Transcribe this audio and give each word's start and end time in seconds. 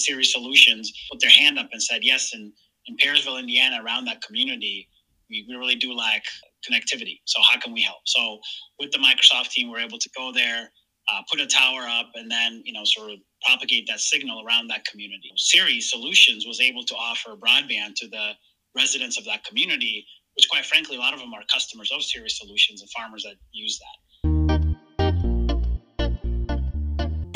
Ceres 0.00 0.32
Solutions 0.32 0.92
put 1.10 1.20
their 1.20 1.30
hand 1.30 1.58
up 1.58 1.68
and 1.72 1.82
said, 1.82 2.02
yes, 2.02 2.32
in, 2.34 2.52
in 2.86 2.96
Perrysville, 2.96 3.38
Indiana, 3.38 3.82
around 3.84 4.06
that 4.06 4.22
community, 4.22 4.88
we, 5.30 5.46
we 5.48 5.54
really 5.54 5.76
do 5.76 5.92
lack 5.94 6.24
connectivity. 6.68 7.20
So 7.24 7.40
how 7.42 7.58
can 7.58 7.72
we 7.72 7.82
help? 7.82 8.00
So 8.04 8.40
with 8.78 8.90
the 8.92 8.98
Microsoft 8.98 9.50
team, 9.50 9.70
we're 9.70 9.80
able 9.80 9.98
to 9.98 10.10
go 10.16 10.32
there, 10.32 10.70
uh, 11.12 11.22
put 11.30 11.40
a 11.40 11.46
tower 11.46 11.82
up, 11.88 12.10
and 12.14 12.30
then 12.30 12.62
you 12.64 12.72
know 12.72 12.82
sort 12.84 13.10
of 13.12 13.18
propagate 13.46 13.86
that 13.88 14.00
signal 14.00 14.44
around 14.46 14.68
that 14.68 14.84
community. 14.84 15.32
Ceres 15.36 15.90
Solutions 15.90 16.46
was 16.46 16.60
able 16.60 16.84
to 16.84 16.94
offer 16.94 17.36
broadband 17.36 17.94
to 17.96 18.08
the 18.08 18.32
residents 18.76 19.18
of 19.18 19.24
that 19.24 19.44
community, 19.44 20.06
which 20.36 20.48
quite 20.50 20.66
frankly, 20.66 20.96
a 20.96 21.00
lot 21.00 21.14
of 21.14 21.20
them 21.20 21.32
are 21.34 21.42
customers 21.52 21.90
of 21.92 22.02
Ceres 22.02 22.38
Solutions 22.38 22.82
and 22.82 22.90
farmers 22.90 23.22
that 23.24 23.36
use 23.52 23.78
that. 23.78 24.09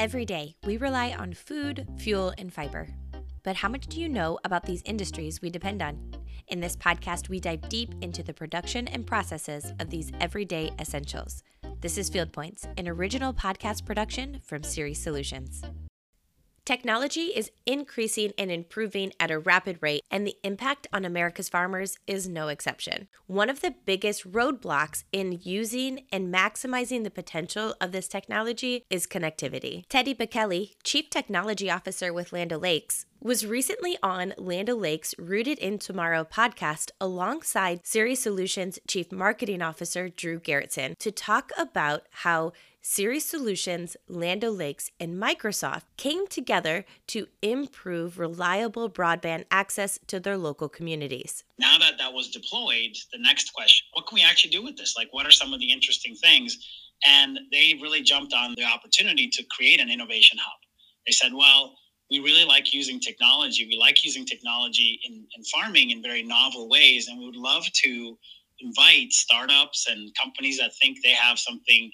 Every 0.04 0.26
day, 0.26 0.54
we 0.66 0.76
rely 0.76 1.12
on 1.18 1.32
food, 1.32 1.88
fuel, 1.96 2.34
and 2.36 2.52
fiber. 2.52 2.88
But 3.42 3.56
how 3.56 3.70
much 3.70 3.86
do 3.86 3.98
you 3.98 4.06
know 4.06 4.38
about 4.44 4.66
these 4.66 4.82
industries 4.84 5.40
we 5.40 5.48
depend 5.48 5.80
on? 5.80 5.98
In 6.48 6.60
this 6.60 6.76
podcast, 6.76 7.30
we 7.30 7.40
dive 7.40 7.66
deep 7.70 7.94
into 8.02 8.22
the 8.22 8.34
production 8.34 8.86
and 8.88 9.06
processes 9.06 9.72
of 9.80 9.88
these 9.88 10.12
everyday 10.20 10.72
essentials. 10.78 11.42
This 11.80 11.96
is 11.96 12.10
Field 12.10 12.34
Points, 12.34 12.68
an 12.76 12.86
original 12.86 13.32
podcast 13.32 13.86
production 13.86 14.42
from 14.44 14.62
Ceres 14.62 15.00
Solutions. 15.00 15.62
Technology 16.66 17.24
is 17.24 17.50
increasing 17.66 18.32
and 18.38 18.50
improving 18.50 19.12
at 19.20 19.30
a 19.30 19.38
rapid 19.38 19.76
rate, 19.82 20.00
and 20.10 20.26
the 20.26 20.36
impact 20.42 20.86
on 20.94 21.04
America's 21.04 21.50
farmers 21.50 21.98
is 22.06 22.26
no 22.26 22.48
exception. 22.48 23.06
One 23.26 23.50
of 23.50 23.60
the 23.60 23.74
biggest 23.84 24.32
roadblocks 24.32 25.04
in 25.12 25.40
using 25.42 26.06
and 26.10 26.32
maximizing 26.32 27.04
the 27.04 27.10
potential 27.10 27.74
of 27.82 27.92
this 27.92 28.08
technology 28.08 28.82
is 28.88 29.06
connectivity. 29.06 29.82
Teddy 29.90 30.14
Bekele, 30.14 30.70
Chief 30.82 31.10
Technology 31.10 31.70
Officer 31.70 32.14
with 32.14 32.32
Land 32.32 32.50
O'Lakes, 32.50 33.04
was 33.24 33.46
recently 33.46 33.96
on 34.02 34.34
Land 34.36 34.68
O'Lakes 34.68 35.14
Rooted 35.16 35.58
in 35.58 35.78
Tomorrow 35.78 36.24
podcast 36.24 36.90
alongside 37.00 37.80
Ceres 37.82 38.20
Solutions 38.20 38.78
Chief 38.86 39.10
Marketing 39.10 39.62
Officer 39.62 40.10
Drew 40.10 40.38
Gerritsen 40.38 40.98
to 40.98 41.10
talk 41.10 41.50
about 41.58 42.02
how 42.10 42.52
Ceres 42.82 43.24
Solutions, 43.24 43.96
Land 44.08 44.44
O'Lakes, 44.44 44.90
and 45.00 45.14
Microsoft 45.16 45.84
came 45.96 46.26
together 46.26 46.84
to 47.06 47.26
improve 47.40 48.18
reliable 48.18 48.90
broadband 48.90 49.46
access 49.50 49.98
to 50.06 50.20
their 50.20 50.36
local 50.36 50.68
communities. 50.68 51.44
Now 51.58 51.78
that 51.78 51.96
that 51.96 52.12
was 52.12 52.28
deployed, 52.28 52.94
the 53.10 53.18
next 53.18 53.54
question 53.54 53.86
what 53.94 54.06
can 54.06 54.16
we 54.16 54.22
actually 54.22 54.50
do 54.50 54.62
with 54.62 54.76
this? 54.76 54.98
Like, 54.98 55.08
what 55.12 55.24
are 55.24 55.30
some 55.30 55.54
of 55.54 55.60
the 55.60 55.72
interesting 55.72 56.14
things? 56.14 56.58
And 57.06 57.40
they 57.50 57.78
really 57.80 58.02
jumped 58.02 58.34
on 58.34 58.54
the 58.54 58.64
opportunity 58.64 59.28
to 59.28 59.42
create 59.44 59.80
an 59.80 59.90
innovation 59.90 60.36
hub. 60.38 60.60
They 61.06 61.12
said, 61.12 61.32
well, 61.32 61.74
we 62.10 62.18
really 62.18 62.44
like 62.44 62.72
using 62.74 63.00
technology. 63.00 63.66
We 63.66 63.78
like 63.78 64.04
using 64.04 64.26
technology 64.26 65.00
in, 65.06 65.26
in 65.36 65.44
farming 65.44 65.90
in 65.90 66.02
very 66.02 66.22
novel 66.22 66.68
ways. 66.68 67.08
And 67.08 67.18
we 67.18 67.26
would 67.26 67.36
love 67.36 67.64
to 67.82 68.18
invite 68.60 69.12
startups 69.12 69.86
and 69.88 70.14
companies 70.14 70.58
that 70.58 70.72
think 70.80 70.98
they 71.02 71.10
have 71.10 71.38
something 71.38 71.90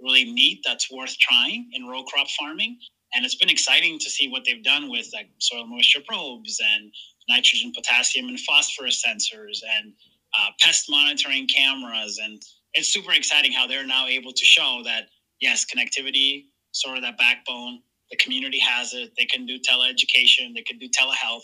really 0.00 0.24
neat 0.24 0.60
that's 0.64 0.90
worth 0.90 1.16
trying 1.18 1.70
in 1.72 1.86
row 1.86 2.02
crop 2.04 2.28
farming. 2.38 2.78
And 3.14 3.24
it's 3.24 3.36
been 3.36 3.48
exciting 3.48 3.98
to 4.00 4.10
see 4.10 4.28
what 4.28 4.42
they've 4.44 4.62
done 4.62 4.90
with 4.90 5.08
like 5.14 5.28
soil 5.38 5.66
moisture 5.66 6.00
probes 6.06 6.60
and 6.74 6.92
nitrogen, 7.28 7.72
potassium, 7.74 8.28
and 8.28 8.38
phosphorus 8.40 9.02
sensors 9.06 9.60
and 9.78 9.92
uh, 10.38 10.50
pest 10.60 10.90
monitoring 10.90 11.46
cameras. 11.46 12.20
And 12.22 12.42
it's 12.74 12.92
super 12.92 13.12
exciting 13.12 13.52
how 13.52 13.66
they're 13.66 13.86
now 13.86 14.06
able 14.06 14.32
to 14.32 14.44
show 14.44 14.82
that, 14.84 15.04
yes, 15.40 15.64
connectivity, 15.64 16.46
sort 16.72 16.96
of 16.96 17.02
that 17.04 17.16
backbone, 17.16 17.80
the 18.14 18.24
community 18.24 18.60
has 18.60 18.94
it. 18.94 19.12
They 19.18 19.24
can 19.24 19.46
do 19.46 19.58
teleeducation, 19.58 20.54
they 20.54 20.62
can 20.62 20.78
do 20.78 20.88
telehealth. 20.88 21.42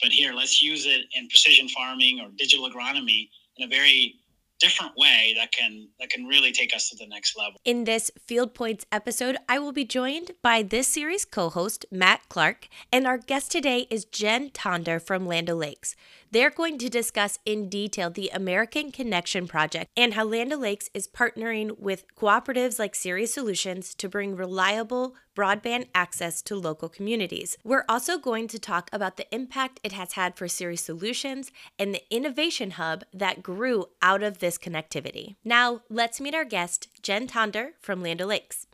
But 0.00 0.10
here, 0.10 0.32
let's 0.32 0.60
use 0.60 0.84
it 0.84 1.02
in 1.14 1.28
precision 1.28 1.68
farming 1.68 2.20
or 2.20 2.28
digital 2.36 2.68
agronomy 2.68 3.28
in 3.56 3.64
a 3.64 3.68
very 3.68 4.16
different 4.58 4.92
way 4.96 5.34
that 5.36 5.50
can 5.52 5.88
that 5.98 6.08
can 6.08 6.24
really 6.24 6.52
take 6.52 6.74
us 6.74 6.88
to 6.88 6.96
the 6.96 7.06
next 7.06 7.36
level. 7.36 7.60
In 7.64 7.84
this 7.84 8.10
Field 8.26 8.54
Points 8.54 8.84
episode, 8.90 9.36
I 9.48 9.58
will 9.58 9.72
be 9.72 9.84
joined 9.84 10.32
by 10.42 10.62
this 10.62 10.88
series 10.88 11.24
co-host 11.24 11.86
Matt 11.90 12.28
Clark, 12.28 12.68
and 12.92 13.06
our 13.06 13.18
guest 13.18 13.52
today 13.52 13.86
is 13.90 14.04
Jen 14.04 14.50
Tonder 14.50 15.00
from 15.00 15.26
Land 15.26 15.50
O'Lakes. 15.50 15.94
They're 16.32 16.48
going 16.48 16.78
to 16.78 16.88
discuss 16.88 17.38
in 17.44 17.68
detail 17.68 18.08
the 18.08 18.30
American 18.32 18.90
Connection 18.90 19.46
Project 19.46 19.90
and 19.98 20.14
how 20.14 20.24
Land 20.24 20.50
O'Lakes 20.50 20.88
is 20.94 21.06
partnering 21.06 21.78
with 21.78 22.06
cooperatives 22.16 22.78
like 22.78 22.94
Ceres 22.94 23.34
Solutions 23.34 23.94
to 23.96 24.08
bring 24.08 24.34
reliable 24.34 25.14
broadband 25.36 25.88
access 25.94 26.40
to 26.42 26.56
local 26.56 26.88
communities. 26.88 27.58
We're 27.62 27.84
also 27.86 28.16
going 28.16 28.48
to 28.48 28.58
talk 28.58 28.88
about 28.94 29.18
the 29.18 29.32
impact 29.34 29.78
it 29.84 29.92
has 29.92 30.14
had 30.14 30.34
for 30.34 30.48
Ceres 30.48 30.80
Solutions 30.80 31.50
and 31.78 31.94
the 31.94 32.02
innovation 32.08 32.72
hub 32.72 33.04
that 33.12 33.42
grew 33.42 33.90
out 34.00 34.22
of 34.22 34.38
this 34.38 34.56
connectivity. 34.56 35.36
Now, 35.44 35.82
let's 35.90 36.18
meet 36.18 36.34
our 36.34 36.46
guest, 36.46 36.88
Jen 37.02 37.26
Tonder 37.26 37.72
from 37.78 38.02
Land 38.02 38.22
O'Lakes. 38.22 38.66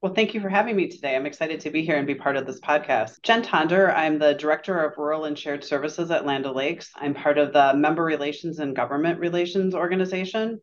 Well, 0.00 0.14
thank 0.14 0.32
you 0.32 0.40
for 0.40 0.48
having 0.48 0.76
me 0.76 0.86
today. 0.86 1.16
I'm 1.16 1.26
excited 1.26 1.58
to 1.58 1.70
be 1.70 1.84
here 1.84 1.96
and 1.96 2.06
be 2.06 2.14
part 2.14 2.36
of 2.36 2.46
this 2.46 2.60
podcast. 2.60 3.20
Jen 3.24 3.42
Tonder, 3.42 3.92
I'm 3.92 4.20
the 4.20 4.34
Director 4.34 4.78
of 4.84 4.96
Rural 4.96 5.24
and 5.24 5.36
Shared 5.36 5.64
Services 5.64 6.12
at 6.12 6.24
Land 6.24 6.46
O'Lakes. 6.46 6.92
I'm 6.94 7.14
part 7.14 7.36
of 7.36 7.52
the 7.52 7.74
Member 7.74 8.04
Relations 8.04 8.60
and 8.60 8.76
Government 8.76 9.18
Relations 9.18 9.74
organization. 9.74 10.60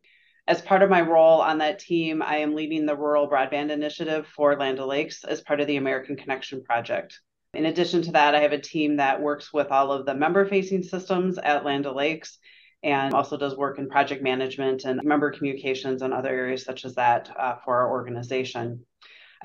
As 0.48 0.62
part 0.62 0.84
of 0.84 0.90
my 0.90 1.02
role 1.02 1.42
on 1.42 1.58
that 1.58 1.80
team, 1.80 2.22
I 2.22 2.38
am 2.38 2.56
leading 2.56 2.86
the 2.86 2.96
Rural 2.96 3.30
Broadband 3.30 3.72
Initiative 3.72 4.26
for 4.26 4.56
Land 4.56 4.80
O'Lakes 4.80 5.26
as 5.26 5.42
part 5.42 5.60
of 5.60 5.68
the 5.68 5.76
American 5.76 6.16
Connection 6.16 6.64
Project. 6.64 7.20
In 7.54 7.66
addition 7.66 8.04
to 8.04 8.14
that, 8.14 8.36
I 8.36 8.40
have 8.40 8.54
a 8.54 8.58
team 8.58 8.96
that 8.98 9.22
works 9.22 9.52
with 9.52 9.70
all 9.70 9.92
of 9.92 10.06
the 10.06 10.16
member 10.16 10.46
facing 10.46 10.82
systems 10.82 11.38
at 11.40 11.66
Land 11.66 11.86
O'Lakes 11.88 12.40
and 12.84 13.14
also 13.14 13.36
does 13.36 13.58
work 13.58 13.80
in 13.80 13.90
project 13.90 14.22
management 14.22 14.86
and 14.86 15.02
member 15.04 15.32
communications 15.32 16.04
and 16.04 16.14
other 16.14 16.30
areas 16.30 16.64
such 16.64 16.86
as 16.86 16.96
that 16.96 17.30
uh, 17.38 17.56
for 17.66 17.76
our 17.76 17.90
organization. 17.90 18.86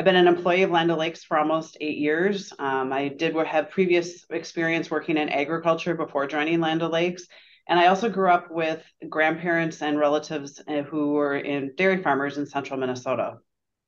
I've 0.00 0.06
been 0.06 0.16
an 0.16 0.28
employee 0.28 0.62
of 0.62 0.71
Land 0.71 0.91
O'Lakes 0.91 1.25
for 1.25 1.37
almost 1.37 1.77
eight 1.83 1.99
years. 1.99 2.55
Um, 2.59 2.91
I 2.91 3.09
did 3.09 3.37
have 3.37 3.69
previous 3.69 4.25
experience 4.31 4.91
working 4.91 5.19
in 5.19 5.28
agriculture 5.28 5.94
before 5.94 6.27
joining 6.27 6.59
Land 6.59 6.83
O'Lakes. 6.83 7.27
And 7.69 7.78
I 7.78 7.88
also 7.88 8.09
grew 8.09 8.31
up 8.31 8.50
with 8.50 8.83
grandparents 9.10 9.83
and 9.83 9.99
relatives 9.99 10.59
uh, 10.66 10.84
who 10.84 11.12
were 11.12 11.37
in 11.37 11.75
dairy 11.77 12.03
farmers 12.03 12.39
in 12.39 12.47
central 12.47 12.81
Minnesota. 12.81 13.41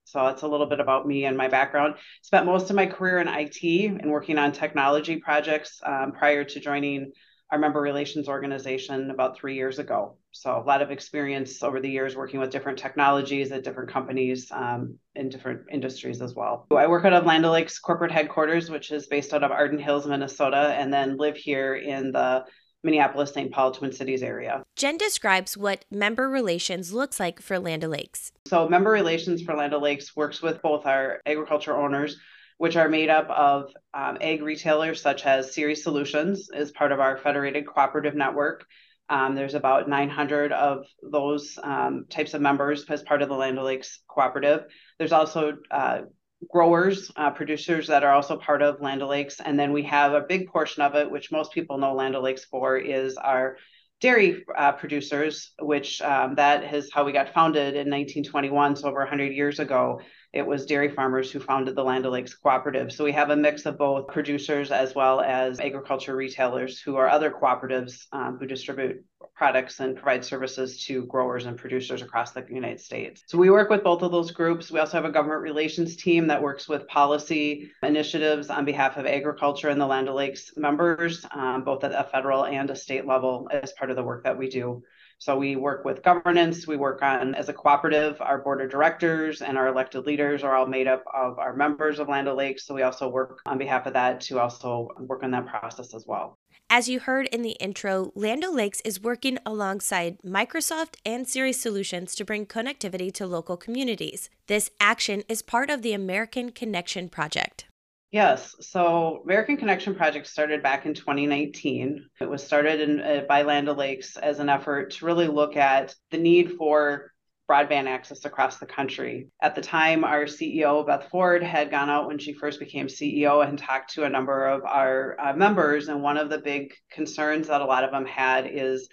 So 0.05 0.27
that's 0.27 0.43
a 0.43 0.49
little 0.49 0.67
bit 0.67 0.81
about 0.81 1.09
me 1.09 1.25
and 1.25 1.35
my 1.35 1.49
background. 1.49 1.95
Spent 2.21 2.45
most 2.45 2.69
of 2.69 2.77
my 2.77 2.85
career 2.85 3.19
in 3.21 3.29
IT 3.29 3.63
and 3.63 4.11
working 4.11 4.37
on 4.37 4.53
technology 4.53 5.17
projects 5.17 5.81
um, 5.83 6.13
prior 6.13 6.45
to 6.45 6.61
joining 6.61 7.13
our 7.53 7.59
member 7.59 7.83
relations 7.83 8.29
organization 8.29 9.11
about 9.11 9.37
three 9.37 9.55
years 9.55 9.79
ago. 9.79 10.17
So 10.31 10.57
a 10.57 10.65
lot 10.65 10.81
of 10.81 10.91
experience 10.91 11.63
over 11.63 11.81
the 11.81 11.89
years 11.89 12.17
working 12.17 12.41
with 12.41 12.49
different 12.49 12.79
technologies 12.79 13.53
at 13.53 13.63
different 13.63 13.91
companies 13.91 14.51
um, 14.51 14.99
in 15.15 15.29
different 15.29 15.61
industries 15.71 16.23
as 16.23 16.35
well. 16.35 16.67
I 16.75 16.87
work 16.87 17.05
out 17.05 17.13
of 17.13 17.27
Land 17.27 17.45
O'Lakes 17.45 17.79
corporate 17.79 18.11
headquarters, 18.11 18.71
which 18.71 18.91
is 18.91 19.07
based 19.07 19.35
out 19.35 19.45
of 19.45 19.51
Arden 19.51 19.79
Hills, 19.79 20.07
Minnesota, 20.07 20.75
and 20.79 20.91
then 20.91 21.19
live 21.19 21.37
here 21.37 21.75
in 21.75 22.11
the 22.11 22.47
Minneapolis, 22.83 23.35
St. 23.35 23.53
Paul, 23.53 23.71
Twin 23.73 23.93
Cities 23.93 24.23
area. 24.23 24.63
Jen 24.75 24.97
describes 24.97 25.55
what 25.55 25.85
member 25.91 26.31
relations 26.31 26.91
looks 26.91 27.21
like 27.21 27.43
for 27.43 27.59
Land 27.59 27.85
O'Lakes. 27.85 28.33
So, 28.47 28.67
member 28.67 28.91
relations 28.91 29.43
for 29.43 29.55
Land 29.55 29.75
O'Lakes 29.75 30.17
works 30.17 30.41
with 30.41 30.61
both 30.63 30.87
our 30.87 31.21
agriculture 31.27 31.77
owners 31.77 32.17
which 32.63 32.77
are 32.77 32.89
made 32.89 33.11
up 33.11 33.29
of 33.29 33.73
um, 33.93 34.17
ag 34.21 34.41
retailers 34.41 35.03
such 35.03 35.27
as 35.27 35.53
Ceres 35.53 35.83
Solutions, 35.83 36.49
is 36.55 36.71
part 36.71 36.93
of 36.93 37.01
our 37.01 37.19
federated 37.19 37.67
cooperative 37.67 38.15
network. 38.15 38.65
Um, 39.09 39.35
there's 39.35 39.55
about 39.55 39.89
900 39.89 40.53
of 40.53 40.87
those 41.03 41.59
um, 41.65 42.07
types 42.09 42.35
of 42.35 42.41
members 42.41 42.85
as 42.89 43.03
part 43.03 43.21
of 43.21 43.29
the 43.29 43.35
Land 43.35 43.59
O'Lakes 43.59 43.99
cooperative. 44.07 44.67
There's 44.97 45.11
also 45.11 45.55
uh, 45.73 46.03
growers, 46.49 47.11
uh, 47.17 47.31
producers 47.31 47.89
that 47.89 48.05
are 48.05 48.13
also 48.13 48.37
part 48.37 48.63
of 48.63 48.81
Land 48.81 49.03
O'Lakes. 49.03 49.41
And 49.41 49.59
then 49.59 49.73
we 49.73 49.83
have 49.83 50.13
a 50.13 50.21
big 50.21 50.47
portion 50.47 50.85
of 50.85 50.95
it, 50.95 51.11
which 51.11 51.33
most 51.33 51.51
people 51.51 51.79
know 51.79 51.95
Land 51.95 52.15
O'Lakes 52.15 52.45
for, 52.45 52.79
is 52.79 53.17
our 53.17 53.57
dairy 54.01 54.45
uh, 54.57 54.71
producers, 54.71 55.51
which 55.61 56.01
um, 56.01 56.37
that 56.37 56.73
is 56.73 56.93
how 56.93 57.05
we 57.05 57.11
got 57.11 57.35
founded 57.35 57.75
in 57.75 57.91
1921, 57.91 58.77
so 58.77 58.89
over 58.89 59.01
100 59.01 59.33
years 59.33 59.59
ago 59.59 60.01
it 60.33 60.47
was 60.47 60.65
dairy 60.65 60.91
farmers 60.91 61.31
who 61.31 61.41
founded 61.41 61.75
the 61.75 61.85
Land 61.85 62.07
O'Lakes 62.07 62.35
Cooperative. 62.35 62.91
So 62.91 63.05
we 63.05 63.13
have 63.13 63.31
a 63.31 63.37
mix 63.37 63.67
of 63.67 63.77
both 63.77 64.09
producers 64.09 64.71
as 64.71 64.95
well 64.95 65.21
as 65.21 65.61
agriculture 65.61 66.17
retailers 66.17 66.81
who 66.81 66.97
are 66.97 67.09
other 67.09 67.31
cooperatives 67.31 68.07
um, 68.13 68.39
who 68.39 68.47
distribute 68.47 69.05
products 69.35 69.81
and 69.81 69.97
provide 69.97 70.25
services 70.25 70.85
to 70.85 71.05
growers 71.07 71.47
and 71.47 71.59
producers 71.59 72.01
across 72.01 72.33
the 72.33 72.45
United 72.49 72.81
States. 72.81 73.25
So 73.27 73.37
we 73.37 73.51
work 73.51 73.71
with 73.71 73.85
both 73.85 74.03
of 74.03 74.13
those 74.13 74.31
groups. 74.31 74.71
We 74.71 74.81
also 74.81 74.97
have 74.97 75.05
a 75.05 75.11
government 75.11 75.43
relations 75.43 75.97
team 75.97 76.27
that 76.29 76.43
works 76.43 76.69
with 76.69 76.89
policy 76.89 77.71
initiatives 77.83 78.51
on 78.51 78.65
behalf 78.65 78.97
of 78.97 79.07
agriculture 79.07 79.69
and 79.69 79.81
the 79.81 79.87
Land 79.87 80.09
O'Lakes 80.09 80.53
members, 80.57 81.27
um, 81.33 81.65
both 81.65 81.85
at 81.85 81.93
a 81.93 82.09
federal 82.11 82.47
and 82.47 82.71
a 82.71 82.77
state 82.77 83.07
level 83.07 83.49
as 83.51 83.73
part 83.73 83.91
of 83.91 83.97
the 83.97 84.03
work 84.03 84.25
that 84.25 84.39
we 84.39 84.49
do. 84.49 84.83
So 85.23 85.37
we 85.37 85.55
work 85.55 85.85
with 85.85 86.03
governance, 86.03 86.67
we 86.67 86.77
work 86.77 87.01
on 87.01 87.37
as 87.37 87.49
a 87.49 87.53
cooperative, 87.53 88.21
our 88.21 88.39
board 88.39 88.61
of 88.61 88.69
directors 88.69 89.41
and 89.41 89.57
our 89.57 89.69
elected 89.69 90.05
leaders 90.05 90.43
are 90.43 90.57
all 90.57 90.67
made 90.67 90.89
up 90.89 91.05
of 91.15 91.39
our 91.39 91.55
members 91.55 92.01
of 92.01 92.09
Land 92.09 92.27
O'Lakes. 92.27 92.67
So 92.67 92.75
we 92.75 92.83
also 92.83 93.09
work 93.09 93.41
on 93.47 93.57
behalf 93.57 93.87
of 93.87 93.93
that 93.93 94.21
to 94.23 94.41
also 94.41 94.89
work 94.99 95.23
on 95.23 95.31
that 95.31 95.47
process 95.47 95.95
as 95.95 96.07
well. 96.09 96.41
As 96.69 96.89
you 96.89 96.99
heard 96.99 97.27
in 97.27 97.43
the 97.43 97.57
intro, 97.61 98.11
Land 98.17 98.43
O'Lakes 98.45 98.81
is 98.85 99.01
working 99.01 99.39
alongside 99.47 100.19
Microsoft 100.27 100.97
and 101.07 101.29
Ceres 101.29 101.61
Solutions 101.61 102.17
to 102.17 102.25
bring 102.25 102.45
connectivity 102.45 103.13
to 103.15 103.25
local 103.25 103.57
communities. 103.57 104.29
This 104.49 104.71
action 104.81 105.23
is 105.29 105.41
part 105.41 105.71
of 105.71 105.83
the 105.83 105.93
American 105.93 106.51
Connection 106.51 107.09
Project. 107.09 107.67
Yes. 108.13 108.55
So 108.61 109.23
American 109.25 109.57
Connection 109.57 109.95
Project 109.95 110.27
started 110.27 110.63
back 110.63 110.85
in 110.85 110.93
2019. 110.93 112.11
It 112.21 112.29
was 112.29 112.45
started 112.45 112.83
in, 112.83 113.01
uh, 113.01 113.23
by 113.27 113.41
Land 113.41 113.71
O'Lakes 113.71 114.19
as 114.19 114.39
an 114.39 114.51
effort 114.51 114.91
to 114.93 115.07
really 115.07 115.29
look 115.29 115.57
at 115.57 115.95
the 116.11 116.19
need 116.19 116.53
for 116.59 117.11
broadband 117.51 117.87
access 117.87 118.27
across 118.27 118.59
the 118.59 118.67
country. 118.67 119.29
At 119.41 119.55
the 119.55 119.63
time, 119.63 120.05
our 120.05 120.25
CEO, 120.25 120.87
Beth 120.87 121.09
Ford, 121.11 121.43
had 121.43 121.71
gone 121.71 121.89
out 121.89 122.07
when 122.07 122.19
she 122.19 122.35
first 122.35 122.61
became 122.61 122.87
CEO 122.87 123.49
and 123.49 123.59
talked 123.59 123.95
to 123.95 124.05
a 124.05 124.11
number 124.11 124.47
of 124.47 124.63
our 124.65 125.17
uh, 125.19 125.33
members. 125.33 125.89
And 125.89 126.03
one 126.03 126.19
of 126.19 126.29
the 126.29 126.39
big 126.39 126.75
concerns 126.91 127.49
that 127.49 127.63
a 127.63 127.67
lot 127.67 127.83
of 127.83 127.93
them 127.93 128.05
had 128.05 128.47
is 128.47 128.91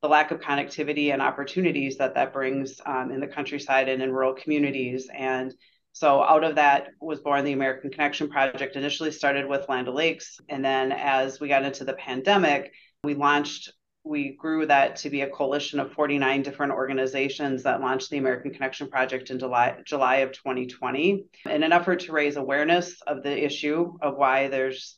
the 0.00 0.08
lack 0.08 0.30
of 0.30 0.40
connectivity 0.40 1.12
and 1.12 1.20
opportunities 1.20 1.98
that 1.98 2.14
that 2.14 2.32
brings 2.32 2.80
um, 2.86 3.10
in 3.10 3.18
the 3.18 3.26
countryside 3.26 3.88
and 3.88 4.00
in 4.00 4.12
rural 4.12 4.34
communities. 4.34 5.08
And 5.12 5.52
so 5.92 6.22
out 6.22 6.44
of 6.44 6.54
that 6.54 6.88
was 7.00 7.20
born 7.20 7.44
the 7.44 7.52
American 7.52 7.90
Connection 7.90 8.28
Project. 8.28 8.76
Initially 8.76 9.10
started 9.10 9.46
with 9.46 9.68
Land 9.68 9.88
O'Lakes, 9.88 10.40
and 10.48 10.64
then 10.64 10.92
as 10.92 11.40
we 11.40 11.48
got 11.48 11.64
into 11.64 11.84
the 11.84 11.94
pandemic, 11.94 12.72
we 13.04 13.14
launched. 13.14 13.72
We 14.02 14.34
grew 14.34 14.64
that 14.64 14.96
to 14.96 15.10
be 15.10 15.20
a 15.20 15.28
coalition 15.28 15.78
of 15.78 15.92
49 15.92 16.40
different 16.40 16.72
organizations 16.72 17.62
that 17.64 17.82
launched 17.82 18.08
the 18.08 18.16
American 18.16 18.50
Connection 18.50 18.88
Project 18.88 19.30
in 19.30 19.38
July, 19.38 19.76
July 19.84 20.16
of 20.16 20.32
2020 20.32 21.26
in 21.44 21.62
an 21.62 21.72
effort 21.72 22.00
to 22.00 22.12
raise 22.12 22.36
awareness 22.36 22.98
of 23.02 23.22
the 23.22 23.44
issue 23.44 23.92
of 24.00 24.16
why 24.16 24.48
there's 24.48 24.96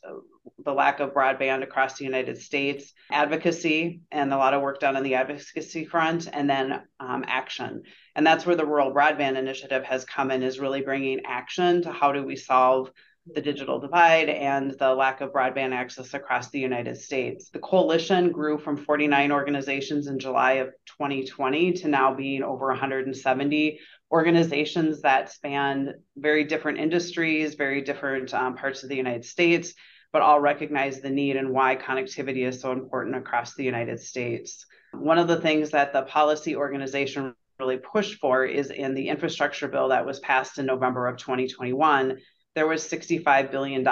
the 0.65 0.73
lack 0.73 1.01
of 1.01 1.15
broadband 1.15 1.63
across 1.63 1.99
the 1.99 2.05
United 2.05 2.39
States, 2.39 2.93
advocacy, 3.11 4.01
and 4.11 4.33
a 4.33 4.37
lot 4.37 4.55
of 4.55 4.63
work 4.63 4.81
done 4.81 4.97
on 4.97 5.03
the 5.03 5.15
advocacy 5.15 5.85
front, 5.85 6.29
and 6.33 6.49
then 6.49 6.83
um, 7.01 7.25
action. 7.27 7.83
And 8.15 8.27
that's 8.27 8.47
where 8.47 8.57
the 8.57 8.67
Rural 8.67 8.93
Broadband 8.93 9.37
Initiative 9.37 9.85
has 9.85 10.05
come 10.05 10.31
in, 10.31 10.43
is 10.43 10.61
really 10.61 10.83
bringing 10.83 11.23
action 11.27 11.83
to 11.83 11.93
how 11.93 12.13
do 12.13 12.25
we 12.25 12.37
solve 12.37 12.91
the 13.35 13.41
digital 13.41 13.79
divide 13.79 14.29
and 14.29 14.73
the 14.73 14.93
lack 14.93 15.21
of 15.21 15.33
broadband 15.33 15.73
access 15.73 16.13
across 16.13 16.51
the 16.51 16.59
United 16.59 16.97
States. 16.97 17.51
The 17.51 17.61
coalition 17.61 18.33
grew 18.33 18.59
from 18.59 18.77
49 18.77 19.31
organizations 19.31 20.09
in 20.09 20.19
July 20.19 20.55
of 20.55 20.69
2020 20.99 21.73
to 21.75 21.89
now 21.89 22.15
being 22.15 22.43
over 22.43 22.67
170 22.67 23.79
organizations 24.11 25.03
that 25.03 25.31
span 25.31 25.95
very 26.17 26.45
different 26.45 26.79
industries, 26.79 27.55
very 27.55 27.81
different 27.81 28.35
um, 28.35 28.57
parts 28.57 28.83
of 28.83 28.89
the 28.89 28.97
United 28.97 29.25
States, 29.25 29.75
but 30.13 30.23
all 30.23 30.41
recognize 30.41 31.01
the 31.01 31.11
need 31.11 31.37
and 31.37 31.51
why 31.51 31.77
connectivity 31.77 32.47
is 32.47 32.61
so 32.61 32.73
important 32.73 33.17
across 33.17 33.55
the 33.55 33.65
United 33.65 34.01
States. 34.01 34.67
One 34.93 35.19
of 35.19 35.29
the 35.29 35.41
things 35.41 35.71
that 35.71 35.93
the 35.93 36.03
policy 36.03 36.55
organization 36.55 37.35
really 37.59 37.79
pushed 37.79 38.21
for 38.21 38.45
is 38.45 38.71
in 38.71 38.95
the 38.95 39.09
infrastructure 39.09 39.69
bill 39.69 39.89
that 39.89 40.05
was 40.05 40.21
passed 40.21 40.59
in 40.59 40.67
November 40.67 41.07
of 41.07 41.17
2021, 41.17 42.19
there 42.55 42.67
was 42.67 42.87
$65 42.87 43.51
billion 43.51 43.85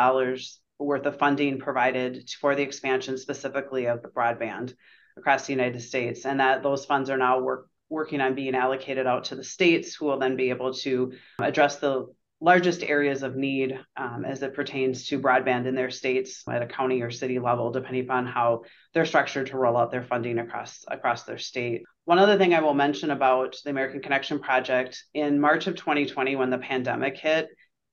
worth 0.78 1.06
of 1.06 1.18
funding 1.18 1.58
provided 1.58 2.28
for 2.40 2.54
the 2.54 2.62
expansion 2.62 3.16
specifically 3.16 3.86
of 3.86 4.02
the 4.02 4.08
broadband 4.08 4.74
across 5.16 5.46
the 5.46 5.52
United 5.52 5.80
States. 5.80 6.26
And 6.26 6.40
that 6.40 6.62
those 6.62 6.84
funds 6.84 7.08
are 7.10 7.16
now 7.16 7.40
work, 7.40 7.68
working 7.88 8.20
on 8.20 8.34
being 8.34 8.54
allocated 8.54 9.06
out 9.06 9.24
to 9.24 9.36
the 9.36 9.44
states 9.44 9.94
who 9.94 10.06
will 10.06 10.18
then 10.18 10.36
be 10.36 10.50
able 10.50 10.74
to 10.74 11.12
address 11.38 11.76
the 11.76 12.06
largest 12.40 12.82
areas 12.82 13.22
of 13.22 13.36
need 13.36 13.78
um, 13.96 14.24
as 14.24 14.42
it 14.42 14.54
pertains 14.54 15.06
to 15.06 15.20
broadband 15.20 15.66
in 15.66 15.74
their 15.74 15.90
states 15.90 16.42
at 16.48 16.62
a 16.62 16.66
county 16.66 17.02
or 17.02 17.10
city 17.10 17.38
level, 17.38 17.70
depending 17.70 18.04
upon 18.04 18.26
how 18.26 18.62
they're 18.94 19.04
structured 19.04 19.48
to 19.48 19.58
roll 19.58 19.76
out 19.76 19.90
their 19.90 20.04
funding 20.04 20.38
across 20.38 20.84
across 20.88 21.24
their 21.24 21.38
state. 21.38 21.82
One 22.04 22.18
other 22.18 22.38
thing 22.38 22.54
I 22.54 22.60
will 22.60 22.74
mention 22.74 23.10
about 23.10 23.56
the 23.64 23.70
American 23.70 24.00
Connection 24.00 24.38
Project 24.38 25.04
in 25.12 25.40
March 25.40 25.66
of 25.66 25.76
2020, 25.76 26.36
when 26.36 26.50
the 26.50 26.58
pandemic 26.58 27.16
hit, 27.16 27.48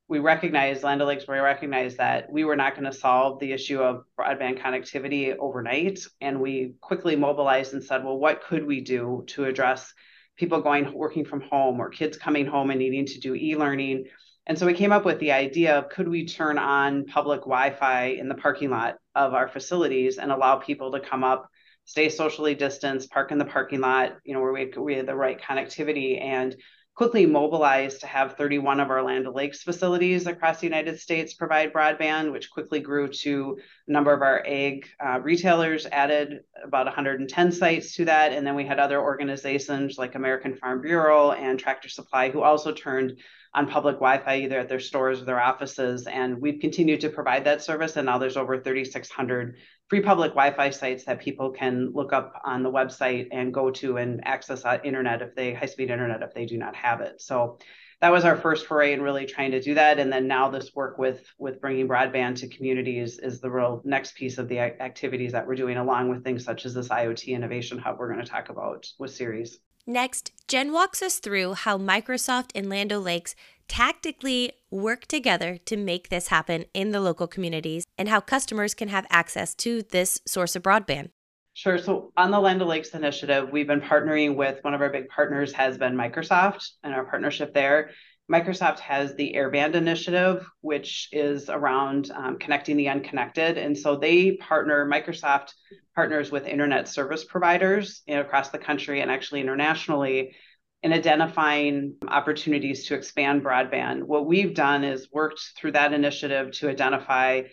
we 0.10 0.20
recognized 0.20 0.84
Land 0.84 1.02
O'Lakes, 1.02 1.28
we 1.28 1.38
recognized 1.38 1.98
that 1.98 2.32
we 2.32 2.46
were 2.46 2.56
not 2.56 2.76
going 2.76 2.86
to 2.86 2.98
solve 2.98 3.40
the 3.40 3.52
issue 3.52 3.82
of 3.82 4.06
broadband 4.18 4.62
connectivity 4.62 5.36
overnight. 5.38 6.00
And 6.22 6.40
we 6.40 6.76
quickly 6.80 7.18
mobilized 7.18 7.74
and 7.74 7.84
said, 7.84 8.06
well, 8.06 8.18
what 8.18 8.42
could 8.42 8.66
we 8.66 8.80
do 8.82 9.26
to 9.28 9.44
address 9.46 9.94
people 10.38 10.62
going 10.62 10.94
working 10.94 11.26
from 11.26 11.42
home 11.42 11.82
or 11.82 11.90
kids 11.90 12.18
coming 12.18 12.46
home 12.46 12.70
and 12.70 12.80
needing 12.80 13.06
to 13.06 13.20
do 13.20 13.36
e-learning? 13.36 14.06
And 14.48 14.58
so 14.58 14.66
we 14.66 14.74
came 14.74 14.94
up 14.94 15.04
with 15.04 15.20
the 15.20 15.34
idea 15.34 15.78
of 15.78 15.90
could 15.90 16.08
we 16.08 16.26
turn 16.26 16.58
on 16.58 17.06
public 17.06 17.42
Wi-Fi 17.42 18.06
in 18.06 18.30
the 18.30 18.36
parking 18.36 18.70
lot 18.70 18.96
of 19.14 19.34
our 19.34 19.50
facilities 19.50 20.18
and 20.18 20.32
allow 20.32 20.56
people 20.56 20.94
to 20.94 21.02
come 21.02 21.24
up, 21.26 21.50
stay 21.84 22.08
socially 22.08 22.56
distanced, 22.56 23.12
park 23.12 23.34
in 23.34 23.40
the 23.40 23.46
parking 23.46 23.82
lot, 23.82 24.14
you 24.24 24.34
know, 24.34 24.40
where 24.40 24.54
we, 24.54 24.72
we 24.78 24.96
had 24.96 25.06
the 25.06 25.16
right 25.16 25.40
connectivity 25.40 26.22
and 26.22 26.56
quickly 26.98 27.28
mobilized 27.28 28.00
to 28.00 28.08
have 28.08 28.36
31 28.38 28.80
of 28.80 28.90
our 28.90 29.04
Land 29.04 29.28
O'Lakes 29.28 29.62
facilities 29.62 30.26
across 30.26 30.60
the 30.60 30.66
United 30.66 31.00
States 31.00 31.36
provide 31.36 31.72
broadband, 31.72 32.32
which 32.32 32.50
quickly 32.50 32.80
grew 32.80 33.08
to 33.08 33.60
a 33.88 33.92
number 33.92 34.12
of 34.12 34.24
our 34.24 34.44
ag 34.48 34.88
uh, 35.00 35.20
retailers 35.20 35.86
added 35.92 36.40
about 36.64 36.88
110 36.88 37.52
sites 37.52 37.96
to 37.96 38.06
that. 38.06 38.34
And 38.34 38.48
then 38.48 38.56
we 38.56 38.66
had 38.66 38.80
other 38.80 39.00
organizations 39.00 40.00
like 40.00 40.16
American 40.16 40.56
Farm 40.56 40.82
Bureau 40.82 41.34
and 41.34 41.60
Tractor 41.60 41.88
Supply 41.88 42.32
who 42.32 42.42
also 42.42 42.72
turned 42.72 43.20
on 43.54 43.68
public 43.68 43.98
Wi-Fi 43.98 44.38
either 44.38 44.60
at 44.60 44.68
their 44.68 44.80
stores 44.80 45.22
or 45.22 45.26
their 45.26 45.40
offices. 45.40 46.08
And 46.08 46.42
we've 46.42 46.60
continued 46.60 47.02
to 47.02 47.10
provide 47.10 47.44
that 47.46 47.62
service. 47.62 47.96
And 47.96 48.08
now 48.08 48.18
there's 48.18 48.38
over 48.38 48.58
3,600 48.58 49.58
free 49.90 50.02
public 50.02 50.32
Wi-Fi 50.32 50.70
sites 50.70 51.06
that 51.06 51.20
people 51.20 51.52
can 51.52 51.92
look 51.94 52.14
up 52.14 52.42
on 52.44 52.64
the 52.64 52.72
website 52.72 53.28
and 53.32 53.54
go 53.54 53.72
to 53.72 53.98
and 53.98 54.26
access 54.26 54.66
uh, 54.66 54.78
internet 54.84 55.22
if 55.22 55.36
they 55.36 55.54
high-speed 55.54 55.90
internet 55.90 56.22
if 56.22 56.34
they 56.34 56.46
do 56.46 56.58
not 56.58 56.76
have 56.76 57.02
it. 57.02 57.22
So 57.22 57.60
that 58.02 58.12
was 58.12 58.26
our 58.26 58.36
first 58.36 58.68
foray 58.68 58.94
in 58.94 59.02
really 59.02 59.26
trying 59.26 59.52
to 59.52 59.62
do 59.62 59.74
that. 59.74 59.98
And 59.98 60.12
then 60.12 60.28
now 60.28 60.50
this 60.50 60.76
work 60.76 60.98
with 60.98 61.26
with 61.40 61.62
bringing 61.62 61.88
broadband 61.88 62.36
to 62.38 62.48
communities 62.48 63.18
is 63.18 63.40
the 63.40 63.50
real 63.50 63.82
next 63.86 64.16
piece 64.16 64.38
of 64.38 64.48
the 64.48 64.60
activities 64.60 65.32
that 65.32 65.48
we're 65.48 65.56
doing, 65.56 65.78
along 65.78 66.10
with 66.10 66.24
things 66.24 66.44
such 66.44 66.66
as 66.66 66.74
this 66.74 66.90
IoT 66.90 67.28
innovation 67.28 67.80
hub 67.80 67.98
we're 67.98 68.12
going 68.12 68.24
to 68.24 68.32
talk 68.32 68.50
about 68.50 68.86
with 69.00 69.12
Ceres. 69.12 69.58
Next, 69.90 70.34
Jen 70.50 70.74
walks 70.74 71.02
us 71.02 71.20
through 71.20 71.54
how 71.54 71.78
Microsoft 71.78 72.52
and 72.54 72.70
Land 72.70 72.92
O'Lakes 72.92 73.36
tactically 73.70 74.52
work 74.70 75.06
together 75.06 75.58
to 75.64 75.78
make 75.78 76.10
this 76.10 76.28
happen 76.28 76.66
in 76.74 76.92
the 76.92 77.00
local 77.00 77.26
communities 77.26 77.88
and 77.98 78.10
how 78.10 78.20
customers 78.20 78.74
can 78.74 78.90
have 78.90 79.08
access 79.10 79.56
to 79.56 79.84
this 79.84 80.20
source 80.28 80.58
of 80.58 80.64
broadband. 80.64 81.12
Sure. 81.54 81.78
So 81.78 82.12
on 82.18 82.32
the 82.32 82.40
Land 82.40 82.62
O'Lakes 82.62 82.90
initiative, 82.90 83.50
we've 83.50 83.66
been 83.66 83.80
partnering 83.80 84.36
with 84.36 84.62
one 84.62 84.74
of 84.74 84.82
our 84.82 84.90
big 84.90 85.08
partners 85.08 85.54
has 85.54 85.78
been 85.78 85.96
Microsoft 85.96 86.72
and 86.84 86.94
our 86.94 87.06
partnership 87.06 87.54
there. 87.54 87.92
Microsoft 88.32 88.80
has 88.80 89.16
the 89.16 89.34
Airband 89.38 89.76
initiative, 89.76 90.46
which 90.60 91.08
is 91.14 91.50
around 91.50 92.12
um, 92.12 92.38
connecting 92.38 92.76
the 92.76 92.90
unconnected. 92.90 93.58
And 93.58 93.78
so 93.78 93.96
they 93.96 94.34
partner, 94.34 94.86
Microsoft 94.86 95.54
partners 95.96 96.30
with 96.30 96.46
internet 96.46 96.90
service 96.90 97.24
providers 97.24 98.02
you 98.06 98.16
know, 98.16 98.22
across 98.22 98.50
the 98.50 98.58
country 98.58 99.02
and 99.02 99.10
actually 99.10 99.40
internationally 99.40 100.36
in 100.84 100.92
identifying 100.94 101.96
opportunities 102.08 102.88
to 102.88 102.96
expand 102.96 103.44
broadband. 103.44 104.04
What 104.04 104.28
we've 104.28 104.54
done 104.54 104.84
is 104.84 105.12
worked 105.12 105.42
through 105.56 105.72
that 105.72 105.94
initiative 105.94 106.52
to 106.54 106.70
identify 106.70 107.44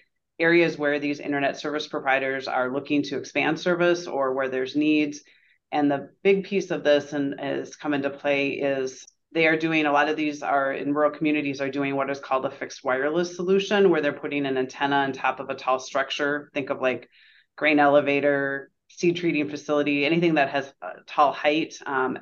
areas 0.41 0.77
where 0.77 0.99
these 0.99 1.21
internet 1.21 1.59
service 1.59 1.87
providers 1.87 2.49
are 2.49 2.73
looking 2.73 3.05
to 3.05 3.19
expand 3.19 3.61
service 3.61 4.07
or 4.09 4.35
where 4.35 4.49
there's 4.49 4.75
needs. 4.75 5.23
And 5.71 5.91
the 5.91 6.11
big 6.23 6.45
piece 6.45 6.71
of 6.71 6.85
this 6.85 7.13
and 7.13 7.39
has 7.41 7.77
come 7.77 7.95
into 7.95 8.11
play 8.11 8.51
is 8.51 9.07
they 9.35 9.49
are 9.49 9.57
doing 9.57 9.85
a 9.85 9.93
lot 9.93 10.09
of 10.09 10.17
these 10.17 10.43
are 10.43 10.73
in 10.73 10.95
rural 10.95 11.11
communities 11.11 11.61
are 11.61 11.69
doing 11.69 11.97
what 11.97 12.09
is 12.09 12.21
called 12.21 12.47
a 12.47 12.51
fixed 12.51 12.85
wireless 12.85 13.35
solution 13.35 13.91
where 13.91 14.01
they're 14.01 14.13
putting 14.13 14.47
an 14.47 14.57
antenna 14.57 14.97
on 14.97 15.13
top 15.13 15.41
of 15.41 15.51
a 15.51 15.55
tall 15.57 15.81
structure. 15.81 16.51
Think 16.55 16.71
of 16.71 16.81
like 16.81 17.11
grain 17.57 17.81
elevator, 17.81 18.71
seed 18.89 19.17
treating 19.17 19.51
facility, 19.51 20.07
anything 20.07 20.35
that 20.35 20.51
has 20.51 20.73
a 20.81 21.01
tall 21.07 21.33
height, 21.33 21.75
um, 21.85 22.21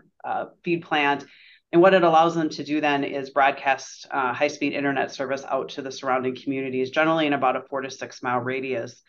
feed 0.64 0.82
plant. 0.82 1.26
And 1.70 1.82
what 1.82 1.94
it 1.94 2.02
allows 2.02 2.34
them 2.34 2.48
to 2.50 2.64
do 2.64 2.80
then 2.80 3.04
is 3.04 3.30
broadcast 3.30 4.06
uh, 4.10 4.32
high 4.32 4.48
speed 4.48 4.72
internet 4.72 5.10
service 5.12 5.44
out 5.46 5.70
to 5.70 5.82
the 5.82 5.92
surrounding 5.92 6.36
communities, 6.36 6.90
generally 6.90 7.26
in 7.26 7.34
about 7.34 7.56
a 7.56 7.62
four 7.62 7.82
to 7.82 7.90
six 7.90 8.22
mile 8.22 8.40
radius. 8.40 9.02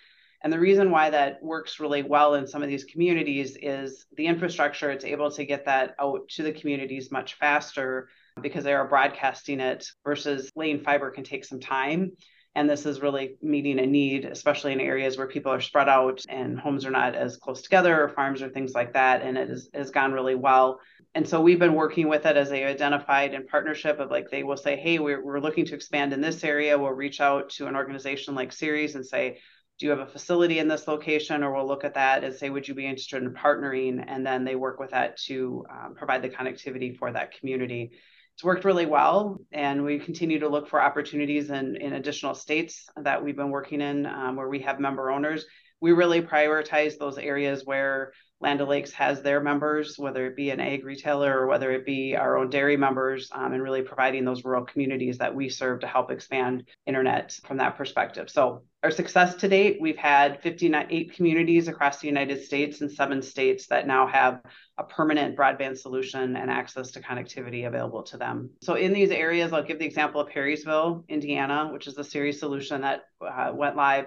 And 0.44 0.52
the 0.52 0.60
reason 0.60 0.92
why 0.92 1.10
that 1.10 1.42
works 1.42 1.80
really 1.80 2.04
well 2.04 2.36
in 2.36 2.46
some 2.46 2.62
of 2.62 2.68
these 2.68 2.84
communities 2.84 3.58
is 3.62 4.06
the 4.18 4.28
infrastructure, 4.28 4.92
it's 4.92 5.06
able 5.06 5.32
to 5.32 5.46
get 5.46 5.66
that 5.66 5.96
out 6.00 6.28
to 6.30 6.44
the 6.44 6.52
communities 6.52 7.12
much 7.12 7.36
faster 7.36 8.10
because 8.42 8.66
they 8.66 8.74
are 8.74 8.88
broadcasting 8.88 9.62
it 9.62 9.88
versus 10.04 10.52
laying 10.56 10.82
fiber 10.82 11.12
can 11.12 11.24
take 11.24 11.46
some 11.46 11.62
time. 11.62 12.12
And 12.56 12.70
this 12.70 12.86
is 12.86 13.02
really 13.02 13.38
meeting 13.42 13.80
a 13.80 13.86
need, 13.86 14.26
especially 14.26 14.74
in 14.74 14.80
areas 14.80 15.18
where 15.18 15.28
people 15.28 15.52
are 15.52 15.62
spread 15.62 15.90
out 15.90 16.24
and 16.30 16.60
homes 16.60 16.86
are 16.86 16.92
not 16.92 17.16
as 17.16 17.38
close 17.38 17.62
together 17.64 18.04
or 18.04 18.10
farms 18.10 18.42
or 18.44 18.50
things 18.50 18.74
like 18.76 18.94
that. 18.94 19.24
And 19.24 19.38
it 19.38 19.50
has, 19.50 19.70
has 19.74 19.90
gone 19.90 20.12
really 20.12 20.36
well. 20.36 20.80
And 21.16 21.28
so 21.28 21.42
we've 21.42 21.60
been 21.60 21.74
working 21.74 22.08
with 22.08 22.26
it 22.26 22.38
as 22.38 22.50
they 22.50 22.64
identified 22.64 23.34
in 23.34 23.48
partnership 23.48 24.00
of 24.00 24.12
like, 24.12 24.30
they 24.30 24.44
will 24.44 24.58
say, 24.58 24.76
hey, 24.76 25.00
we're, 25.00 25.24
we're 25.24 25.40
looking 25.40 25.66
to 25.66 25.76
expand 25.76 26.14
in 26.14 26.22
this 26.22 26.44
area. 26.44 26.78
We'll 26.78 26.92
reach 26.92 27.22
out 27.22 27.50
to 27.52 27.68
an 27.68 27.76
organization 27.76 28.36
like 28.36 28.52
Ceres 28.52 28.96
and 28.96 29.06
say, 29.06 29.40
do 29.80 29.86
you 29.86 29.90
have 29.90 30.00
a 30.00 30.08
facility 30.08 30.60
in 30.60 30.68
this 30.68 30.88
location? 30.88 31.44
Or 31.44 31.54
we'll 31.54 31.68
look 31.68 31.84
at 31.84 31.96
that 31.96 32.24
and 32.24 32.34
say, 32.34 32.50
would 32.50 32.68
you 32.68 32.74
be 32.74 32.86
interested 32.86 33.24
in 33.24 33.34
partnering? 33.34 34.04
And 34.08 34.26
then 34.26 34.44
they 34.44 34.56
work 34.56 34.80
with 34.80 34.92
that 34.92 35.18
to 35.26 35.66
um, 35.70 35.96
provide 35.96 36.22
the 36.22 36.30
connectivity 36.30 36.96
for 36.98 37.12
that 37.12 37.38
community 37.38 37.92
it's 38.36 38.44
worked 38.44 38.66
really 38.66 38.86
well 38.86 39.40
and 39.52 39.84
we 39.84 40.00
continue 40.00 40.40
to 40.40 40.50
look 40.50 40.68
for 40.68 40.82
opportunities 40.82 41.52
in, 41.52 41.76
in 41.76 41.94
additional 41.94 42.34
states 42.34 42.90
that 42.98 43.24
we've 43.24 43.36
been 43.36 43.52
working 43.52 43.80
in 43.80 44.06
um, 44.08 44.36
where 44.36 44.50
we 44.50 44.60
have 44.60 44.80
member 44.80 45.12
owners 45.12 45.46
we 45.84 45.92
really 45.92 46.22
prioritize 46.22 46.98
those 46.98 47.18
areas 47.18 47.66
where 47.66 48.14
Land 48.40 48.62
O'Lakes 48.62 48.94
has 48.94 49.22
their 49.22 49.42
members, 49.42 50.00
whether 50.00 50.26
it 50.26 50.36
be 50.38 50.50
an 50.50 50.62
ag 50.62 50.86
retailer 50.86 51.38
or 51.38 51.46
whether 51.46 51.72
it 51.72 51.86
be 51.86 52.16
our 52.16 52.38
own 52.38 52.50
dairy 52.50 52.78
members, 52.78 53.30
um, 53.34 53.52
and 53.52 53.62
really 53.62 53.82
providing 53.82 54.24
those 54.24 54.46
rural 54.46 54.64
communities 54.64 55.18
that 55.18 55.36
we 55.36 55.50
serve 55.50 55.82
to 55.82 55.88
help 55.88 56.10
expand 56.10 56.64
internet 56.88 57.38
from 57.46 57.58
that 57.58 57.76
perspective. 57.76 58.30
So, 58.30 58.64
our 58.82 58.92
success 58.92 59.36
to 59.36 59.50
date, 59.50 59.78
we've 59.82 59.98
had 59.98 60.42
58 60.42 61.16
communities 61.16 61.68
across 61.68 62.00
the 62.00 62.08
United 62.08 62.46
States 62.46 62.80
and 62.80 62.90
seven 62.90 63.22
states 63.22 63.68
that 63.68 63.86
now 63.86 64.08
have 64.08 64.40
a 64.78 64.84
permanent 64.86 65.38
broadband 65.38 65.78
solution 65.78 66.38
and 66.38 66.50
access 66.50 66.92
to 66.92 67.02
connectivity 67.02 67.68
available 67.68 68.04
to 68.04 68.18
them. 68.18 68.52
So, 68.62 68.76
in 68.76 68.94
these 68.94 69.12
areas, 69.12 69.52
I'll 69.52 69.64
give 69.64 69.80
the 69.80 69.86
example 69.86 70.22
of 70.22 70.30
Perrysville, 70.30 71.04
Indiana, 71.10 71.72
which 71.74 71.88
is 71.88 71.96
the 71.96 72.06
Ceres 72.06 72.40
solution 72.40 72.82
that 72.82 73.02
uh, 73.20 73.52
went 73.54 73.76
live 73.76 74.06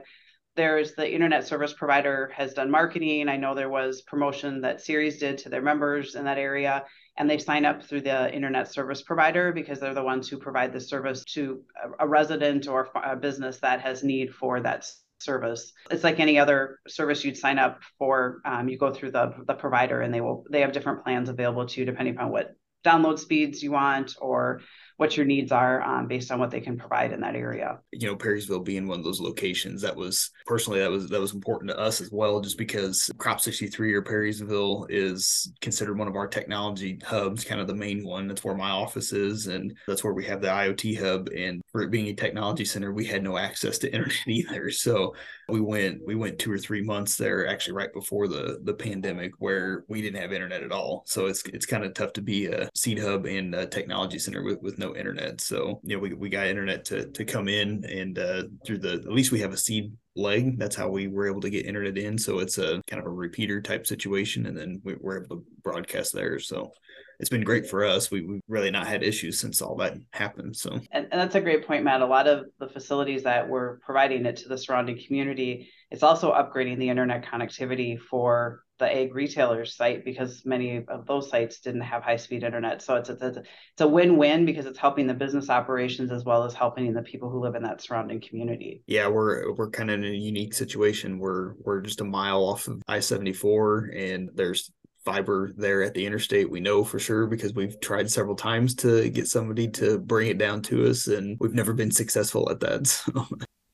there's 0.57 0.95
the 0.95 1.11
internet 1.11 1.47
service 1.47 1.73
provider 1.73 2.33
has 2.35 2.55
done 2.55 2.71
marketing. 2.71 3.29
I 3.29 3.37
know 3.37 3.55
there 3.55 3.69
was 3.69 4.03
promotion 4.03 4.63
that 4.63 4.81
Ceres 4.81 5.19
did 5.19 5.39
to 5.39 5.49
their 5.49 5.63
members 5.63 6.15
in 6.15 6.25
that 6.25 6.39
area, 6.39 6.85
and 7.19 7.29
they 7.29 7.39
sign 7.39 7.65
up 7.65 7.83
through 7.83 8.01
the 8.03 8.35
internet 8.35 8.73
service 8.73 9.03
provider 9.03 9.53
because 9.53 9.79
they're 9.79 9.95
the 9.95 10.03
ones 10.03 10.29
who 10.29 10.39
provide 10.39 10.73
the 10.73 10.81
service 10.81 11.25
to 11.25 11.63
a 11.99 12.09
resident 12.09 12.67
or 12.67 12.89
a 12.95 13.17
business 13.17 13.61
that 13.61 13.81
has 13.81 14.03
need 14.03 14.35
for 14.35 14.61
that 14.61 14.91
service. 15.21 15.73
It's 15.91 16.05
like 16.05 16.21
any 16.21 16.39
other 16.39 16.79
service 16.89 17.25
you'd 17.25 17.37
sign 17.37 17.59
up 17.59 17.81
for. 17.99 18.41
Um, 18.45 18.69
you 18.69 18.79
go 18.79 18.93
through 18.93 19.13
the 19.13 19.35
the 19.47 19.55
provider, 19.55 20.01
and 20.01 20.13
they 20.13 20.21
will 20.21 20.45
they 20.51 20.63
have 20.63 20.73
different 20.73 21.05
plans 21.05 21.29
available 21.29 21.67
to 21.67 21.81
you 21.81 21.87
depending 21.87 22.15
upon 22.17 22.31
what 22.31 22.57
download 22.85 23.19
speeds 23.19 23.63
you 23.63 23.73
want 23.73 24.15
or 24.21 24.61
what 24.97 25.17
your 25.17 25.27
needs 25.27 25.53
are 25.53 25.83
um, 25.83 26.07
based 26.07 26.31
on 26.31 26.39
what 26.39 26.51
they 26.51 26.61
can 26.61 26.77
provide 26.79 27.13
in 27.13 27.21
that 27.21 27.37
area. 27.37 27.79
You 27.93 28.09
know, 28.09 28.17
Perrysville 28.17 28.65
being 28.65 28.87
one 28.87 28.99
of 28.99 29.05
those 29.05 29.21
locations 29.21 29.83
that 29.83 29.95
was 29.95 30.31
personally 30.47 30.81
that 30.81 30.91
was 30.91 31.09
that 31.11 31.21
was 31.21 31.35
important 31.35 31.71
to 31.71 31.79
us 31.79 32.01
as 32.01 32.11
well, 32.11 32.41
just 32.41 32.59
because 32.59 33.11
Crop 33.19 33.41
63 33.41 33.93
or 33.93 34.03
Perrysville 34.03 34.87
is 34.89 35.53
considered 35.61 35.99
one 35.99 36.09
of 36.09 36.17
our 36.17 36.27
technology 36.27 36.99
hubs, 37.05 37.45
kind 37.45 37.61
of 37.61 37.67
the 37.67 37.75
main 37.75 38.05
one. 38.05 38.27
That's 38.27 38.45
where 38.45 38.57
my 38.57 38.71
office 38.71 39.13
is, 39.13 39.47
and 39.49 39.77
that's 39.87 40.03
where 40.03 40.15
we 40.15 40.25
have 40.25 40.41
the 40.41 40.49
IoT 40.49 40.99
hub. 41.01 41.29
And 41.37 41.63
for 41.71 41.83
it 41.83 41.91
being 41.91 42.09
a 42.09 42.15
technology 42.15 42.65
center, 42.65 42.93
we 42.93 43.05
had 43.05 43.23
no 43.23 43.37
access 43.37 43.79
to 43.79 43.93
internet 43.93 44.17
either. 44.27 44.71
So 44.71 45.15
we 45.49 45.61
went 45.61 46.05
we 46.05 46.15
went 46.15 46.39
two 46.39 46.51
or 46.51 46.59
three 46.59 46.83
months 46.83 47.17
there, 47.17 47.47
actually 47.47 47.75
right 47.75 47.93
before 47.93 48.27
the 48.29 48.59
the 48.65 48.75
pandemic, 48.75 49.33
where 49.39 49.85
we 49.89 50.03
didn't 50.03 50.21
have 50.21 50.33
internet 50.33 50.63
at 50.63 50.73
all. 50.73 51.05
So 51.07 51.27
it's 51.27 51.45
it's 51.47 51.67
kind 51.67 51.85
of 51.85 51.95
tough 51.95 52.13
to 52.15 52.23
be 52.23 52.47
a 52.47 52.69
seed 52.75 52.99
hub 52.99 53.27
and 53.27 53.55
a 53.55 53.67
technology 53.67 54.19
center 54.19 54.43
with 54.43 54.61
with 54.61 54.79
no 54.79 54.97
internet. 54.97 55.41
So 55.41 55.81
you 55.85 55.97
know, 55.97 56.03
we, 56.03 56.15
we 56.15 56.29
got 56.29 56.47
internet 56.49 56.85
to 56.87 57.07
to 57.07 57.25
come 57.25 57.49
in, 57.49 57.85
and 57.85 58.19
uh, 58.19 58.45
through 58.65 58.79
the 58.79 58.95
at 58.95 59.13
least 59.13 59.33
we 59.33 59.41
have 59.41 59.53
a 59.53 59.57
seed 59.57 59.93
leg. 60.17 60.59
That's 60.59 60.77
how 60.77 60.89
we 60.89 61.07
were 61.09 61.29
able 61.29 61.43
to 61.43 61.51
get 61.51 61.67
internet 61.67 61.99
in. 61.99 62.19
So 62.19 62.41
it's 62.41 62.59
a 62.59 62.83
kind 62.87 63.01
of 63.01 63.07
a 63.07 63.11
repeater 63.11 63.61
type 63.61 63.87
situation, 63.87 64.47
and 64.47 64.57
then 64.57 64.81
we 64.85 64.97
were 65.01 65.25
able 65.25 65.37
to 65.37 65.45
broadcast 65.63 66.13
there. 66.13 66.39
So 66.41 66.73
it's 67.19 67.31
been 67.31 67.45
great 67.45 67.69
for 67.69 67.85
us. 67.85 68.11
We, 68.11 68.23
we've 68.23 68.43
really 68.49 68.71
not 68.71 68.87
had 68.87 69.03
issues 69.03 69.41
since 69.41 69.63
all 69.63 69.77
that 69.77 69.95
happened. 70.13 70.57
So, 70.57 70.71
and, 70.91 71.09
and 71.11 71.21
that's 71.21 71.35
a 71.35 71.41
great 71.41 71.67
point, 71.67 71.85
Matt. 71.85 72.03
A 72.03 72.07
lot 72.07 72.29
of 72.29 72.47
the 72.59 72.69
facilities 72.69 73.23
that 73.25 73.49
we're 73.49 73.79
providing 73.79 74.27
it 74.27 74.37
to 74.39 74.49
the 74.49 74.59
surrounding 74.59 75.01
community, 75.05 75.69
it's 75.91 76.03
also 76.03 76.33
upgrading 76.33 76.79
the 76.79 76.89
internet 76.89 77.25
connectivity 77.25 77.99
for 77.99 78.63
the 78.79 78.95
ag 78.95 79.15
retailers 79.15 79.75
site 79.75 80.05
because 80.05 80.43
many 80.45 80.85
of 80.89 81.07
those 81.07 81.31
sites 81.31 81.61
didn't 81.61 81.81
have 81.81 82.03
high 82.03 82.17
speed 82.17 82.43
internet. 82.43 82.83
So 82.83 82.97
it's, 82.97 83.09
it's, 83.09 83.23
it's 83.23 83.81
a 83.81 83.89
win 83.89 84.19
win 84.19 84.45
because 84.45 84.67
it's 84.67 84.79
helping 84.79 85.07
the 85.07 85.15
business 85.15 85.49
operations 85.49 86.13
as 86.13 86.25
well 86.25 86.45
as 86.45 86.53
helping 86.53 86.93
the 86.93 87.03
people 87.03 87.31
who 87.31 87.41
live 87.41 87.55
in 87.55 87.63
that 87.63 87.81
surrounding 87.81 88.21
community. 88.21 88.83
Yeah, 88.87 89.09
we're 89.09 89.55
we're 89.55 89.71
kind 89.71 89.91
of 89.91 90.01
in 90.01 90.05
a 90.05 90.09
unique 90.09 90.53
situation. 90.53 91.19
We're 91.19 91.55
we're 91.65 91.81
just 91.81 92.03
a 92.03 92.05
mile 92.05 92.45
off 92.45 92.69
of 92.69 92.83
I 92.87 93.01
seventy 93.01 93.33
four, 93.33 93.91
and 93.97 94.29
there's 94.35 94.71
fiber 95.07 95.53
there 95.57 95.83
at 95.83 95.95
the 95.95 96.05
interstate. 96.05 96.51
We 96.51 96.61
know 96.61 96.85
for 96.85 96.99
sure 96.99 97.27
because 97.27 97.55
we've 97.55 97.81
tried 97.81 98.11
several 98.11 98.37
times 98.37 98.75
to 98.77 99.09
get 99.09 99.29
somebody 99.29 99.69
to 99.69 99.99
bring 99.99 100.29
it 100.29 100.37
down 100.37 100.61
to 100.63 100.87
us, 100.91 101.07
and 101.07 101.39
we've 101.41 101.55
never 101.55 101.73
been 101.73 101.91
successful 101.91 102.51
at 102.51 102.61
that. 102.61 102.87
So. 103.07 103.27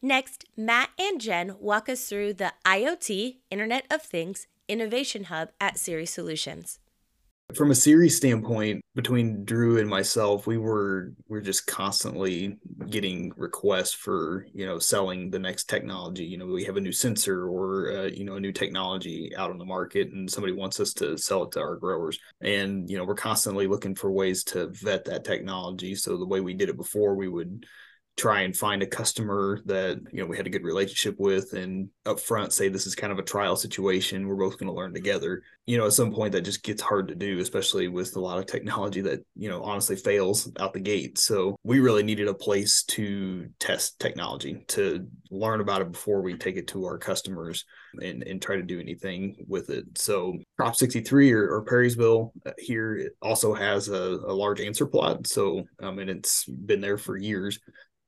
Next, 0.05 0.45
Matt 0.57 0.91
and 0.99 1.21
Jen 1.21 1.55
walk 1.61 1.89
us 1.89 2.09
through 2.09 2.35
the 2.35 2.53
IoT, 2.67 3.37
Internet 3.51 3.87
of 3.89 4.03
Things, 4.03 4.49
Innovation 4.67 5.25
Hub 5.25 5.51
at 5.61 5.79
Ceres 5.79 6.11
Solutions. 6.11 6.81
From 7.55 7.71
a 7.71 7.75
Ceres 7.75 8.17
standpoint, 8.17 8.83
between 8.95 9.45
Drew 9.45 9.79
and 9.79 9.89
myself, 9.89 10.47
we 10.47 10.57
were 10.57 11.13
we're 11.29 11.43
just 11.43 11.67
constantly 11.67 12.57
getting 12.89 13.31
requests 13.37 13.93
for 13.93 14.47
you 14.55 14.65
know 14.65 14.79
selling 14.79 15.31
the 15.31 15.39
next 15.39 15.65
technology. 15.65 16.25
You 16.25 16.39
know, 16.39 16.47
we 16.47 16.65
have 16.65 16.79
a 16.79 16.81
new 16.81 16.93
sensor 16.93 17.47
or 17.49 17.93
uh, 17.93 18.05
you 18.05 18.25
know 18.25 18.37
a 18.37 18.41
new 18.41 18.53
technology 18.53 19.33
out 19.37 19.51
on 19.51 19.59
the 19.59 19.67
market, 19.67 20.13
and 20.13 20.31
somebody 20.31 20.55
wants 20.55 20.81
us 20.81 20.95
to 20.95 21.19
sell 21.19 21.43
it 21.43 21.53
to 21.53 21.61
our 21.61 21.77
growers. 21.77 22.19
And 22.41 22.89
you 22.89 22.97
know, 22.97 23.05
we're 23.05 23.15
constantly 23.15 23.67
looking 23.67 23.95
for 23.95 24.11
ways 24.11 24.45
to 24.45 24.69
vet 24.69 25.05
that 25.05 25.25
technology. 25.25 25.95
So 25.95 26.17
the 26.17 26.27
way 26.27 26.41
we 26.41 26.55
did 26.55 26.71
it 26.71 26.77
before, 26.79 27.15
we 27.15 27.29
would 27.29 27.67
try 28.17 28.43
and 28.43 28.55
find 28.55 28.83
a 28.83 28.87
customer 28.87 29.61
that 29.65 29.99
you 30.13 30.21
know 30.21 30.27
we 30.27 30.37
had 30.37 30.47
a 30.47 30.51
good 30.51 30.65
relationship 30.65 31.15
with 31.19 31.55
and 31.55 31.89
up 32.05 32.21
front 32.21 32.53
say 32.53 32.69
this 32.69 32.87
is 32.87 32.95
kind 32.95 33.13
of 33.13 33.19
a 33.19 33.23
trial 33.23 33.57
situation. 33.57 34.27
We're 34.27 34.37
both 34.37 34.59
going 34.59 34.69
to 34.69 34.75
learn 34.75 34.93
together. 34.93 35.43
You 35.65 35.79
know 35.79 35.87
at 35.87 35.95
some 35.95 36.13
point 36.13 36.33
that 36.33 36.43
just 36.43 36.63
gets 36.63 36.83
hard 36.83 37.09
to 37.09 37.15
do 37.15 37.39
especially 37.39 37.89
with 37.89 38.17
a 38.17 38.21
lot 38.21 38.39
of 38.39 38.47
technology 38.47 39.01
that 39.03 39.25
you 39.35 39.49
know 39.49 39.63
honestly 39.63 39.97
fails 39.97 40.51
out 40.61 40.75
the 40.75 40.81
gate. 40.81 41.19
So 41.19 41.57
we 41.65 41.81
really 41.81 42.03
needed 42.03 42.29
a 42.29 42.35
place 42.35 42.83
to 42.85 43.49
test 43.59 43.99
technology 43.99 44.65
to 44.69 45.07
learn 45.31 45.61
about 45.61 45.81
it 45.81 45.93
before 45.93 46.21
we 46.21 46.35
take 46.35 46.57
it 46.57 46.69
to 46.69 46.85
our 46.85 46.99
customers 46.99 47.65
and, 48.03 48.23
and 48.25 48.43
try 48.43 48.57
to 48.57 48.63
do 48.63 48.79
anything 48.79 49.37
with 49.49 49.71
it. 49.71 49.87
So 49.97 50.37
Crop 50.59 50.77
63 50.77 51.33
or, 51.33 51.49
or 51.49 51.65
perrysville 51.65 52.33
uh, 52.45 52.51
here 52.59 53.11
also 53.23 53.55
has 53.55 53.89
a, 53.89 54.19
a 54.27 54.33
large 54.35 54.61
answer 54.61 54.87
plot. 54.87 55.27
So 55.27 55.65
um, 55.83 55.99
and 55.99 56.11
it's 56.11 56.45
been 56.45 56.83
there 56.83 56.99
for 56.99 57.17
years 57.17 57.59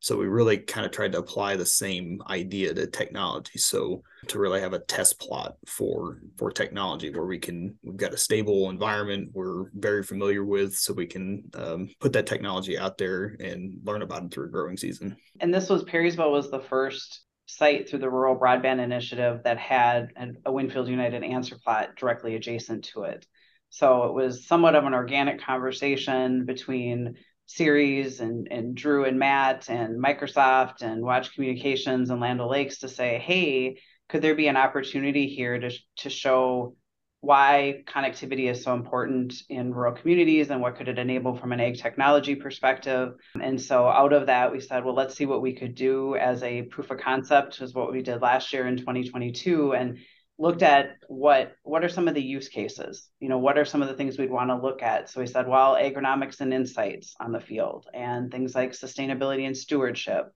so 0.05 0.19
we 0.19 0.27
really 0.27 0.59
kind 0.59 0.85
of 0.85 0.93
tried 0.93 1.13
to 1.13 1.19
apply 1.19 1.57
the 1.57 1.65
same 1.65 2.21
idea 2.29 2.75
to 2.75 2.87
technology. 2.87 3.59
So 3.59 4.03
to 4.27 4.39
really 4.39 4.61
have 4.61 4.75
a 4.75 4.81
test 4.81 5.19
plot 5.19 5.57
for 5.67 6.21
for 6.37 6.51
technology 6.51 7.09
where 7.09 7.25
we 7.25 7.39
can 7.39 7.75
we've 7.83 7.97
got 7.97 8.13
a 8.13 8.19
stable 8.19 8.69
environment 8.69 9.31
we're 9.33 9.71
very 9.73 10.03
familiar 10.03 10.45
with, 10.45 10.77
so 10.77 10.93
we 10.93 11.07
can 11.07 11.45
um, 11.55 11.89
put 12.01 12.13
that 12.13 12.27
technology 12.27 12.79
out 12.79 12.99
there 12.99 13.35
and 13.41 13.79
learn 13.83 14.03
about 14.03 14.25
it 14.25 14.31
through 14.31 14.45
a 14.45 14.51
growing 14.51 14.77
season. 14.77 15.17
And 15.41 15.55
this 15.55 15.71
was 15.71 15.85
Perrysville 15.85 16.31
was 16.31 16.51
the 16.51 16.61
first 16.61 17.23
site 17.47 17.89
through 17.89 18.01
the 18.01 18.11
Rural 18.11 18.39
Broadband 18.39 18.81
Initiative 18.81 19.41
that 19.45 19.57
had 19.57 20.13
a 20.45 20.53
Winfield 20.53 20.89
United 20.89 21.25
answer 21.25 21.57
plot 21.65 21.97
directly 21.97 22.35
adjacent 22.35 22.85
to 22.93 23.05
it. 23.05 23.27
So 23.71 24.05
it 24.05 24.13
was 24.13 24.47
somewhat 24.47 24.75
of 24.75 24.85
an 24.85 24.93
organic 24.93 25.41
conversation 25.41 26.45
between 26.45 27.15
Ceres 27.47 28.21
and, 28.21 28.49
and 28.51 28.75
Drew 28.75 29.05
and 29.05 29.19
Matt 29.19 29.69
and 29.69 30.03
Microsoft 30.03 30.83
and 30.83 31.03
Watch 31.03 31.35
Communications 31.35 32.11
and 32.11 32.21
Land 32.21 32.41
O'Lakes 32.41 32.79
to 32.81 32.89
say, 32.89 33.19
hey, 33.19 33.79
could 34.09 34.23
there 34.23 34.35
be 34.35 34.49
an 34.49 34.57
opportunity 34.57 35.29
here 35.29 35.59
to, 35.59 35.71
to 35.99 36.11
show 36.11 36.77
why 37.25 37.83
connectivity 37.87 38.51
is 38.51 38.63
so 38.63 38.75
important 38.75 39.35
in 39.49 39.73
rural 39.73 39.95
communities 39.95 40.51
and 40.51 40.61
what 40.61 40.77
could 40.77 40.89
it 40.89 40.99
enable 40.99 41.35
from 41.35 41.53
an 41.53 41.61
ag 41.61 41.79
technology 41.79 42.35
perspective. 42.35 43.15
And 43.41 43.61
so 43.61 43.87
out 43.87 44.13
of 44.13 44.27
that, 44.27 44.53
we 44.53 44.61
said, 44.61 44.85
well, 44.85 44.95
let's 44.95 45.15
see 45.15 45.25
what 45.25 45.41
we 45.41 45.55
could 45.55 45.75
do 45.75 46.17
as 46.17 46.43
a 46.43 46.63
proof 46.63 46.91
of 46.91 46.99
concept, 46.99 47.63
is 47.63 47.73
what 47.73 47.91
we 47.91 48.03
did 48.03 48.21
last 48.21 48.53
year 48.53 48.67
in 48.67 48.77
2022. 48.77 49.73
And 49.73 49.99
looked 50.39 50.63
at 50.63 50.97
what 51.09 51.55
what 51.63 51.85
are 51.85 51.89
some 51.89 52.09
of 52.09 52.15
the 52.15 52.23
use 52.23 52.49
cases? 52.49 53.09
You 53.21 53.29
know 53.29 53.39
what 53.39 53.59
are 53.59 53.65
some 53.65 53.83
of 53.83 53.89
the 53.89 53.95
things 53.95 54.19
we'd 54.19 54.31
want 54.31 54.51
to 54.51 54.57
look 54.57 54.83
at? 54.83 55.09
So 55.09 55.21
we 55.21 55.27
said 55.27 55.49
well 55.49 55.75
agronomics 55.75 56.41
and 56.41 56.53
insights 56.53 57.15
on 57.21 57.33
the 57.33 57.41
field 57.41 57.87
and 57.95 58.31
things 58.31 58.55
like 58.55 58.73
sustainability 58.73 59.47
and 59.47 59.57
stewardship. 59.57 60.27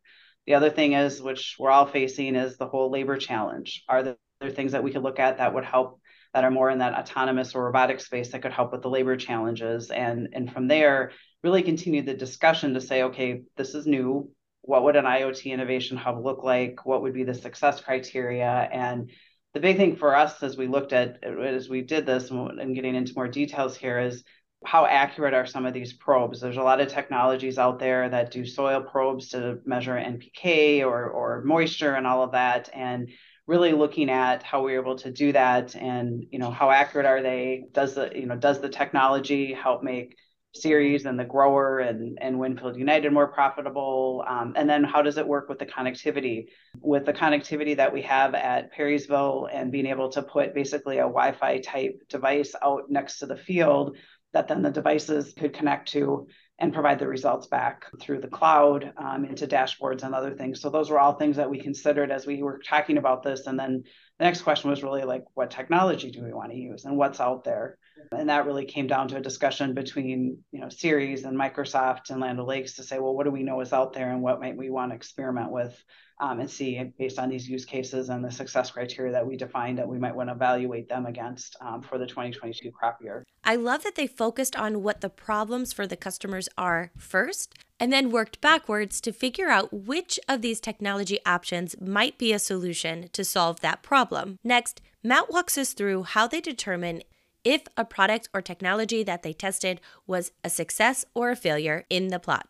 The 0.46 0.54
other 0.54 0.70
thing 0.70 0.92
is 0.92 1.20
which 1.20 1.56
we're 1.58 1.70
all 1.70 1.86
facing 1.86 2.36
is 2.36 2.56
the 2.56 2.68
whole 2.68 2.90
labor 2.90 3.16
challenge. 3.16 3.84
Are 3.88 4.02
there 4.02 4.50
things 4.50 4.72
that 4.72 4.84
we 4.84 4.92
could 4.92 5.02
look 5.02 5.18
at 5.18 5.38
that 5.38 5.52
would 5.52 5.64
help 5.64 6.00
that 6.32 6.44
are 6.44 6.50
more 6.50 6.70
in 6.70 6.78
that 6.78 6.94
autonomous 6.94 7.54
or 7.54 7.64
robotic 7.64 8.00
space 8.00 8.30
that 8.32 8.42
could 8.42 8.52
help 8.52 8.72
with 8.72 8.82
the 8.82 8.90
labor 8.90 9.16
challenges? 9.16 9.90
And 9.90 10.28
and 10.32 10.52
from 10.52 10.68
there 10.68 11.10
really 11.42 11.62
continue 11.62 12.02
the 12.02 12.14
discussion 12.14 12.74
to 12.74 12.80
say 12.80 13.02
okay 13.02 13.42
this 13.56 13.74
is 13.74 13.86
new. 13.86 14.30
What 14.62 14.84
would 14.84 14.96
an 14.96 15.06
IoT 15.06 15.50
innovation 15.50 15.96
hub 15.96 16.22
look 16.22 16.44
like? 16.44 16.86
What 16.86 17.02
would 17.02 17.14
be 17.14 17.24
the 17.24 17.34
success 17.34 17.80
criteria? 17.80 18.68
And 18.70 19.10
the 19.54 19.60
big 19.60 19.76
thing 19.76 19.96
for 19.96 20.14
us 20.14 20.42
as 20.42 20.56
we 20.56 20.66
looked 20.66 20.92
at 20.92 21.24
as 21.24 21.68
we 21.68 21.82
did 21.82 22.06
this 22.06 22.30
and 22.30 22.74
getting 22.74 22.94
into 22.94 23.14
more 23.14 23.28
details 23.28 23.76
here 23.76 23.98
is 23.98 24.24
how 24.64 24.84
accurate 24.86 25.34
are 25.34 25.46
some 25.46 25.66
of 25.66 25.72
these 25.72 25.92
probes? 25.92 26.40
There's 26.40 26.56
a 26.56 26.62
lot 26.62 26.80
of 26.80 26.88
technologies 26.88 27.58
out 27.58 27.78
there 27.78 28.08
that 28.08 28.30
do 28.30 28.44
soil 28.44 28.82
probes 28.82 29.28
to 29.30 29.58
measure 29.64 29.94
NPK 29.94 30.84
or, 30.84 31.08
or 31.08 31.42
moisture 31.44 31.94
and 31.94 32.06
all 32.06 32.22
of 32.22 32.32
that. 32.32 32.68
And 32.74 33.08
really 33.48 33.72
looking 33.72 34.10
at 34.10 34.42
how 34.42 34.62
we're 34.62 34.80
able 34.80 34.96
to 34.96 35.10
do 35.10 35.32
that 35.32 35.74
and 35.74 36.26
you 36.30 36.38
know 36.38 36.50
how 36.50 36.70
accurate 36.70 37.06
are 37.06 37.22
they 37.22 37.64
does 37.72 37.94
the 37.94 38.12
you 38.14 38.26
know 38.26 38.36
does 38.36 38.60
the 38.60 38.68
technology 38.68 39.54
help 39.54 39.82
make 39.82 40.16
Ceres 40.54 41.04
and 41.04 41.18
the 41.18 41.24
grower 41.24 41.80
and, 41.80 42.18
and 42.20 42.38
Winfield 42.38 42.76
United 42.76 43.12
more 43.12 43.28
profitable? 43.28 44.24
Um, 44.26 44.54
and 44.56 44.68
then 44.68 44.84
how 44.84 45.02
does 45.02 45.18
it 45.18 45.26
work 45.26 45.48
with 45.48 45.58
the 45.58 45.66
connectivity? 45.66 46.46
With 46.80 47.04
the 47.06 47.12
connectivity 47.12 47.76
that 47.76 47.92
we 47.92 48.02
have 48.02 48.34
at 48.34 48.74
Perrysville 48.74 49.48
and 49.52 49.72
being 49.72 49.86
able 49.86 50.10
to 50.10 50.22
put 50.22 50.54
basically 50.54 50.98
a 50.98 51.02
Wi 51.02 51.32
Fi 51.32 51.60
type 51.60 52.00
device 52.08 52.54
out 52.62 52.90
next 52.90 53.18
to 53.18 53.26
the 53.26 53.36
field 53.36 53.96
that 54.32 54.48
then 54.48 54.62
the 54.62 54.70
devices 54.70 55.32
could 55.32 55.54
connect 55.54 55.92
to 55.92 56.28
and 56.58 56.74
provide 56.74 56.98
the 56.98 57.06
results 57.06 57.46
back 57.46 57.86
through 58.00 58.20
the 58.20 58.28
cloud 58.28 58.92
um, 58.96 59.24
into 59.24 59.46
dashboards 59.46 60.02
and 60.02 60.14
other 60.14 60.34
things. 60.34 60.60
So 60.60 60.70
those 60.70 60.90
were 60.90 60.98
all 60.98 61.14
things 61.14 61.36
that 61.36 61.48
we 61.48 61.60
considered 61.60 62.10
as 62.10 62.26
we 62.26 62.42
were 62.42 62.58
talking 62.58 62.98
about 62.98 63.22
this. 63.22 63.46
And 63.46 63.58
then 63.58 63.84
the 64.18 64.24
next 64.24 64.42
question 64.42 64.68
was 64.68 64.82
really 64.82 65.04
like, 65.04 65.24
what 65.34 65.50
technology 65.50 66.10
do 66.10 66.22
we 66.22 66.32
want 66.32 66.50
to 66.50 66.58
use 66.58 66.84
and 66.84 66.96
what's 66.96 67.20
out 67.20 67.44
there? 67.44 67.78
And 68.12 68.28
that 68.28 68.46
really 68.46 68.64
came 68.64 68.86
down 68.86 69.08
to 69.08 69.16
a 69.16 69.20
discussion 69.20 69.74
between, 69.74 70.38
you 70.50 70.60
know, 70.60 70.68
Ceres 70.68 71.24
and 71.24 71.38
Microsoft 71.38 72.10
and 72.10 72.20
Land 72.20 72.40
O'Lakes 72.40 72.74
to 72.74 72.82
say, 72.82 72.98
well, 72.98 73.14
what 73.14 73.24
do 73.24 73.30
we 73.30 73.42
know 73.42 73.60
is 73.60 73.72
out 73.72 73.92
there 73.92 74.10
and 74.10 74.22
what 74.22 74.40
might 74.40 74.56
we 74.56 74.70
want 74.70 74.90
to 74.90 74.96
experiment 74.96 75.50
with 75.50 75.76
um, 76.20 76.40
and 76.40 76.50
see 76.50 76.82
based 76.98 77.18
on 77.18 77.28
these 77.28 77.48
use 77.48 77.64
cases 77.64 78.08
and 78.08 78.24
the 78.24 78.30
success 78.30 78.70
criteria 78.70 79.12
that 79.12 79.26
we 79.26 79.36
defined 79.36 79.78
that 79.78 79.88
we 79.88 79.98
might 79.98 80.14
want 80.14 80.28
to 80.28 80.34
evaluate 80.34 80.88
them 80.88 81.06
against 81.06 81.56
um, 81.60 81.82
for 81.82 81.98
the 81.98 82.06
2022 82.06 82.70
crop 82.72 82.98
year. 83.02 83.24
I 83.44 83.56
love 83.56 83.84
that 83.84 83.94
they 83.94 84.06
focused 84.06 84.56
on 84.56 84.82
what 84.82 85.00
the 85.00 85.08
problems 85.08 85.72
for 85.72 85.86
the 85.86 85.96
customers 85.96 86.48
are 86.58 86.90
first 86.96 87.54
and 87.80 87.92
then 87.92 88.10
worked 88.10 88.40
backwards 88.40 89.00
to 89.02 89.12
figure 89.12 89.48
out 89.48 89.72
which 89.72 90.18
of 90.28 90.42
these 90.42 90.60
technology 90.60 91.20
options 91.24 91.76
might 91.80 92.18
be 92.18 92.32
a 92.32 92.38
solution 92.38 93.08
to 93.12 93.24
solve 93.24 93.60
that 93.60 93.82
problem. 93.82 94.38
Next, 94.42 94.80
Matt 95.02 95.30
walks 95.30 95.56
us 95.56 95.72
through 95.72 96.02
how 96.02 96.26
they 96.26 96.40
determine 96.40 97.02
if 97.48 97.62
a 97.78 97.84
product 97.84 98.28
or 98.34 98.42
technology 98.42 99.02
that 99.02 99.22
they 99.22 99.32
tested 99.32 99.80
was 100.06 100.32
a 100.44 100.50
success 100.50 101.06
or 101.14 101.30
a 101.30 101.36
failure 101.36 101.86
in 101.88 102.08
the 102.08 102.18
plot. 102.18 102.46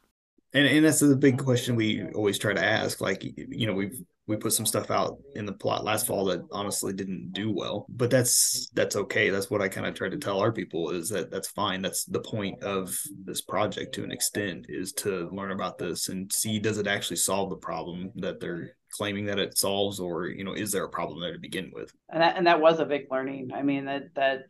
And 0.53 0.67
and 0.67 0.85
that's 0.85 1.01
the 1.01 1.15
big 1.15 1.39
question 1.39 1.77
we 1.77 2.03
always 2.15 2.39
try 2.39 2.53
to 2.53 2.65
ask. 2.65 3.01
Like, 3.01 3.23
you 3.23 3.67
know, 3.67 3.75
we've 3.75 4.01
we 4.29 4.37
put 4.37 4.53
some 4.53 4.67
stuff 4.67 4.91
out 4.91 5.19
in 5.35 5.47
the 5.47 5.53
plot 5.53 5.85
last 5.85 6.07
fall 6.07 6.27
that 6.27 6.43
honestly 6.53 6.93
didn't 6.93 7.33
do 7.33 7.51
well 7.51 7.87
but 7.89 8.11
that's 8.11 8.69
that's 8.75 8.95
okay 8.95 9.31
that's 9.31 9.51
what 9.51 9.63
i 9.63 9.69
kind 9.69 9.87
of 9.87 9.95
try 9.95 10.09
to 10.09 10.19
tell 10.19 10.39
our 10.39 10.53
people 10.53 10.91
is 10.91 11.09
that 11.09 11.31
that's 11.31 11.49
fine 11.49 11.83
that's 11.83 12.05
the 12.05 12.21
point 12.21 12.63
of 12.63 12.97
this 13.25 13.41
project 13.41 13.95
to 13.95 14.05
an 14.05 14.13
extent 14.13 14.67
is 14.69 14.93
to 14.93 15.29
learn 15.33 15.51
about 15.51 15.79
this 15.79 16.09
and 16.09 16.31
see 16.31 16.59
does 16.59 16.79
it 16.79 16.87
actually 16.87 17.17
solve 17.17 17.51
the 17.51 17.57
problem 17.57 18.13
that 18.17 18.39
they're 18.39 18.77
claiming 18.91 19.27
that 19.27 19.39
it 19.39 19.59
solves 19.59 19.99
or 19.99 20.27
you 20.27 20.45
know 20.45 20.53
is 20.53 20.71
there 20.71 20.85
a 20.85 20.91
problem 20.91 21.21
there 21.21 21.33
to 21.33 21.39
begin 21.39 21.71
with 21.75 21.93
and 22.11 22.23
that, 22.23 22.37
and 22.37 22.47
that 22.47 22.61
was 22.61 22.79
a 22.79 22.87
big 22.87 23.07
learning 23.11 23.51
i 23.55 23.63
mean 23.63 23.87
that 23.87 24.15
that 24.15 24.43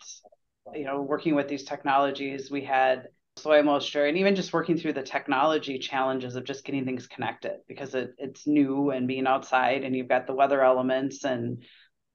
you 0.75 0.85
know 0.85 1.03
working 1.03 1.35
with 1.35 1.49
these 1.49 1.65
technologies 1.65 2.51
we 2.51 2.63
had 2.63 3.09
soil 3.37 3.63
moisture 3.63 4.07
and 4.07 4.19
even 4.19 4.35
just 4.35 4.53
working 4.53 4.77
through 4.77 4.93
the 4.93 5.03
technology 5.03 5.79
challenges 5.79 6.35
of 6.37 6.45
just 6.45 6.65
getting 6.65 6.85
things 6.85 7.07
connected 7.07 7.59
because 7.69 7.95
it, 7.95 8.11
it's 8.19 8.47
new 8.47 8.91
and 8.91 9.07
being 9.07 9.27
outside 9.27 9.85
and 9.85 9.95
you've 9.95 10.09
got 10.09 10.27
the 10.27 10.35
weather 10.35 10.63
elements 10.63 11.25
and 11.25 11.63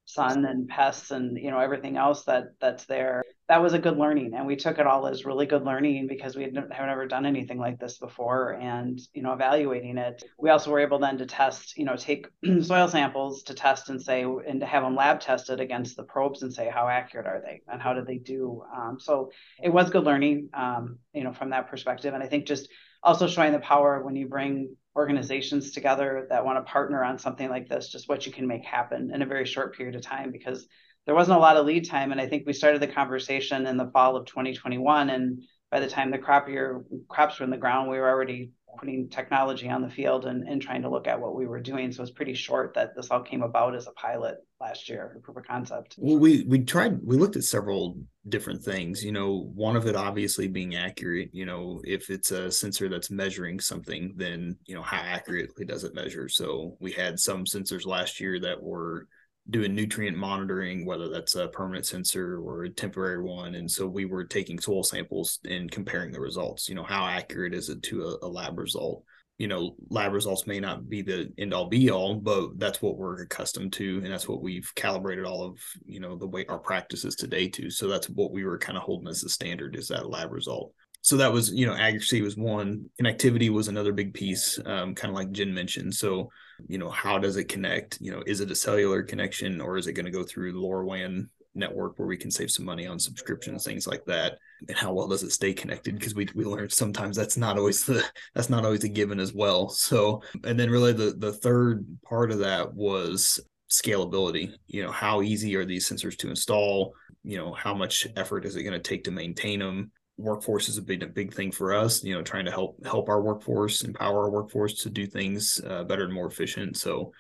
sun 0.06 0.46
and 0.46 0.68
pests 0.68 1.12
and 1.12 1.38
you 1.38 1.50
know 1.50 1.60
everything 1.60 1.96
else 1.96 2.26
that 2.26 2.48
that's 2.60 2.86
there 2.86 3.24
that 3.50 3.62
was 3.62 3.74
a 3.74 3.80
good 3.80 3.98
learning 3.98 4.34
and 4.36 4.48
we 4.48 4.56
took 4.56 4.80
it 4.80 4.88
all 4.88 5.06
as 5.06 5.26
really 5.26 5.46
good 5.46 5.64
learning 5.64 6.08
because 6.08 6.36
we 6.36 6.44
had 6.44 6.54
never 6.54 7.06
done 7.06 7.26
anything 7.26 7.60
like 7.60 7.78
this 7.78 7.98
before 7.98 8.54
and 8.54 9.02
you 9.14 9.22
know 9.22 9.34
evaluating 9.34 9.98
it. 9.98 10.24
We 10.38 10.50
also 10.50 10.72
were 10.72 10.80
able 10.80 11.00
then 11.00 11.18
to 11.18 11.26
test 11.26 11.78
you 11.78 11.86
know 11.86 11.96
take 11.96 12.28
soil 12.62 12.88
samples 12.88 13.44
to 13.44 13.54
test 13.54 13.90
and 13.90 14.02
say 14.02 14.24
and 14.24 14.62
to 14.62 14.66
have 14.66 14.84
them 14.84 14.96
lab 14.96 15.20
tested 15.20 15.60
against 15.60 15.98
the 15.98 16.04
probes 16.04 16.42
and 16.42 16.54
say 16.54 16.70
how 16.74 16.88
accurate 16.88 17.28
are 17.28 17.42
they 17.46 17.62
and 17.68 17.82
how 17.82 17.94
did 17.94 18.08
they 18.08 18.18
do? 18.18 18.64
Um, 18.76 18.98
so 19.00 19.32
it 19.62 19.70
was 19.70 19.90
good 19.90 20.06
learning 20.06 20.50
um, 20.54 21.00
you 21.14 21.24
know 21.24 21.34
from 21.34 21.50
that 21.50 21.70
perspective 21.70 22.14
and 22.14 22.24
i 22.24 22.28
think 22.28 22.46
just 22.46 22.70
also 23.04 23.28
showing 23.28 23.52
the 23.52 23.60
power 23.60 24.02
when 24.04 24.16
you 24.16 24.28
bring 24.28 24.76
organizations 24.96 25.72
together 25.72 26.28
that 26.30 26.46
want 26.46 26.58
to 26.58 26.72
partner 26.72 27.04
on 27.04 27.18
something 27.18 27.50
like 27.50 27.68
this, 27.68 27.90
just 27.90 28.08
what 28.08 28.26
you 28.26 28.32
can 28.32 28.48
make 28.48 28.64
happen 28.64 29.12
in 29.14 29.22
a 29.22 29.26
very 29.26 29.46
short 29.46 29.76
period 29.76 29.96
of 29.96 30.02
time 30.02 30.32
because 30.32 30.68
there 31.06 31.16
wasn't 31.16 31.38
a 31.38 31.42
lot 31.42 31.58
of 31.58 31.66
lead 31.66 31.88
time. 31.88 32.12
And 32.12 32.22
I 32.22 32.28
think 32.28 32.46
we 32.46 32.54
started 32.54 32.82
the 32.82 32.88
conversation 32.88 33.66
in 33.68 33.78
the 33.78 33.90
fall 33.92 34.16
of 34.16 34.26
2021. 34.26 35.10
And 35.10 35.44
by 35.70 35.80
the 35.80 35.88
time 35.88 36.12
the 36.12 36.18
crop 36.18 36.48
year 36.48 36.86
crops 37.10 37.40
were 37.40 37.44
in 37.46 37.50
the 37.50 37.58
ground, 37.58 37.90
we 37.90 37.98
were 37.98 38.10
already 38.10 38.52
putting 38.78 39.10
technology 39.10 39.70
on 39.70 39.82
the 39.82 39.90
field 39.90 40.26
and, 40.26 40.48
and 40.48 40.62
trying 40.62 40.82
to 40.82 40.90
look 40.90 41.08
at 41.08 41.20
what 41.20 41.36
we 41.36 41.46
were 41.46 41.60
doing. 41.60 41.92
So 41.92 42.02
it's 42.02 42.12
pretty 42.12 42.34
short 42.34 42.74
that 42.76 42.96
this 42.96 43.12
all 43.12 43.22
came 43.22 43.44
about 43.44 43.76
as 43.76 43.88
a 43.88 43.92
pilot 43.92 44.38
last 44.60 44.90
year, 44.90 45.16
a 45.18 45.20
proof 45.20 45.38
of 45.38 45.46
concept. 45.46 45.96
Well, 45.98 46.18
we 46.18 46.44
we 46.46 46.60
tried 46.60 47.00
we 47.04 47.18
looked 47.18 47.36
at 47.36 47.44
several 47.44 47.98
different 48.30 48.64
things. 48.64 49.04
You 49.04 49.12
know, 49.12 49.52
one 49.54 49.76
of 49.76 49.86
it 49.86 49.96
obviously 49.96 50.48
being 50.48 50.76
accurate. 50.76 51.30
You 51.34 51.46
know, 51.46 51.82
if 51.84 52.10
it's 52.10 52.32
a 52.32 52.52
sensor 52.52 52.90
that's 52.90 53.12
measuring 53.12 53.60
something, 53.60 54.14
then 54.16 54.58
you 54.66 54.76
know 54.76 54.84
how 54.84 55.02
accurately 55.02 55.66
does 55.66 55.84
it 55.84 55.96
measure? 55.96 56.30
So 56.30 56.78
we 56.80 56.92
had 56.92 57.20
some 57.20 57.46
sensors 57.46 57.86
last 57.86 58.20
year 58.20 58.40
that 58.40 58.62
were 58.62 59.08
doing 59.50 59.76
nutrient 59.76 60.18
monitoring, 60.18 60.86
whether 60.86 61.10
that's 61.10 61.36
a 61.36 61.50
permanent 61.50 61.86
sensor 61.86 62.40
or 62.40 62.64
a 62.64 62.70
temporary 62.70 63.22
one. 63.22 63.56
And 63.56 63.70
so 63.70 63.88
we 63.88 64.06
were 64.06 64.24
taking 64.24 64.60
soil 64.60 64.84
samples 64.84 65.40
and 65.46 65.70
comparing 65.70 66.12
the 66.12 66.22
results. 66.22 66.70
You 66.70 66.76
know, 66.76 66.84
how 66.84 67.06
accurate 67.06 67.54
is 67.54 67.70
it 67.70 67.84
to 67.84 68.04
a, 68.04 68.26
a 68.26 68.28
lab 68.28 68.58
result? 68.58 69.04
You 69.38 69.48
know, 69.48 69.76
lab 69.90 70.14
results 70.14 70.48
may 70.48 70.60
not 70.60 70.88
be 70.88 71.02
the 71.02 71.34
end 71.38 71.54
all 71.54 71.68
be 71.68 71.90
all, 71.90 72.16
but 72.16 72.58
that's 72.58 72.82
what 72.82 72.98
we're 72.98 73.24
accustomed 73.24 73.74
to. 73.74 74.00
And 74.04 74.12
that's 74.12 74.30
what 74.30 74.42
we've 74.42 74.72
calibrated 74.76 75.26
all 75.26 75.44
of, 75.44 75.60
you 75.86 76.00
know, 76.00 76.16
the 76.16 76.28
way 76.28 76.46
our 76.48 76.60
practices 76.60 77.16
today 77.16 77.50
to. 77.50 77.70
So 77.70 77.88
that's 77.88 78.10
what 78.10 78.32
we 78.32 78.46
were 78.46 78.58
kind 78.58 78.78
of 78.78 78.84
holding 78.84 79.10
as 79.10 79.22
the 79.22 79.30
standard 79.30 79.76
is 79.76 79.90
that 79.90 80.10
lab 80.10 80.32
result 80.32 80.74
so 81.04 81.18
that 81.18 81.32
was 81.32 81.54
you 81.54 81.68
know 81.68 81.76
accuracy 81.76 82.22
was 82.22 82.36
one 82.36 82.90
connectivity 83.00 83.50
was 83.50 83.68
another 83.68 83.92
big 83.92 84.14
piece 84.14 84.58
um, 84.66 84.96
kind 84.96 85.12
of 85.12 85.16
like 85.16 85.32
jen 85.32 85.54
mentioned 85.54 85.94
so 85.94 86.30
you 86.68 86.78
know 86.78 86.90
how 86.90 87.18
does 87.18 87.38
it 87.38 87.46
connect? 87.46 87.98
You 88.02 88.12
know 88.12 88.24
is 88.26 88.40
it 88.40 88.52
a 88.52 88.56
cellular 88.56 89.04
connection 89.04 89.62
or 89.62 89.78
is 89.78 89.88
it 89.88 89.94
going 89.94 90.06
to 90.06 90.12
go 90.12 90.24
through 90.24 90.54
the 90.54 90.60
LoRaWAN 90.60 91.28
network 91.56 91.98
where 92.00 92.08
we 92.08 92.18
can 92.18 92.32
save 92.32 92.50
some 92.50 92.66
money 92.66 92.88
on 92.88 93.00
subscriptions 93.00 93.64
things 93.64 93.88
like 93.88 94.06
that? 94.06 94.38
And 94.68 94.78
how 94.78 94.94
well 94.94 95.08
does 95.08 95.24
it 95.24 95.32
stay 95.32 95.54
connected? 95.54 95.96
Because 95.96 96.16
we, 96.16 96.28
we 96.36 96.46
learned 96.46 96.72
sometimes 96.72 97.16
that's 97.16 97.38
not 97.38 97.58
always 97.58 97.86
the 97.86 98.04
that's 98.34 98.50
not 98.50 98.66
always 98.66 98.84
a 98.84 98.90
given 98.90 99.20
as 99.20 99.34
well. 99.34 99.70
So 99.70 100.22
and 100.44 100.60
then 100.60 100.70
really 100.70 100.94
the 100.94 101.16
the 101.18 101.34
third 101.34 101.86
part 102.04 102.32
of 102.32 102.40
that 102.40 102.74
was 102.74 103.40
scalability. 103.70 104.54
You 104.68 104.84
know 104.84 104.92
how 104.92 105.22
easy 105.22 105.56
are 105.56 105.66
these 105.66 105.90
sensors 105.90 106.18
to 106.20 106.30
install? 106.30 106.94
You 107.24 107.38
know 107.38 107.54
how 107.54 107.74
much 107.74 108.08
effort 108.16 108.46
is 108.46 108.56
it 108.56 108.64
going 108.64 108.74
to 108.74 108.80
take 108.80 109.04
to 109.06 109.12
maintain 109.12 109.60
them 109.60 109.92
workforce 110.18 110.76
a 110.78 110.82
big 110.82 111.02
a 111.02 111.08
big 111.08 111.34
thing 111.34 111.52
for 111.52 111.74
us 111.74 112.04
you 112.04 112.14
know 112.14 112.22
trying 112.22 112.46
to 112.46 112.52
help 112.52 112.78
help 112.86 113.10
our 113.10 113.22
workforce 113.22 113.84
empower 113.84 114.26
our 114.26 114.30
workforce 114.30 114.76
to 114.76 114.90
do 114.90 115.08
things 115.08 115.60
uh, 115.68 115.84
better 115.84 116.04
and 116.04 116.14
more 116.14 116.28
efficient. 116.28 116.78
So 116.78 117.12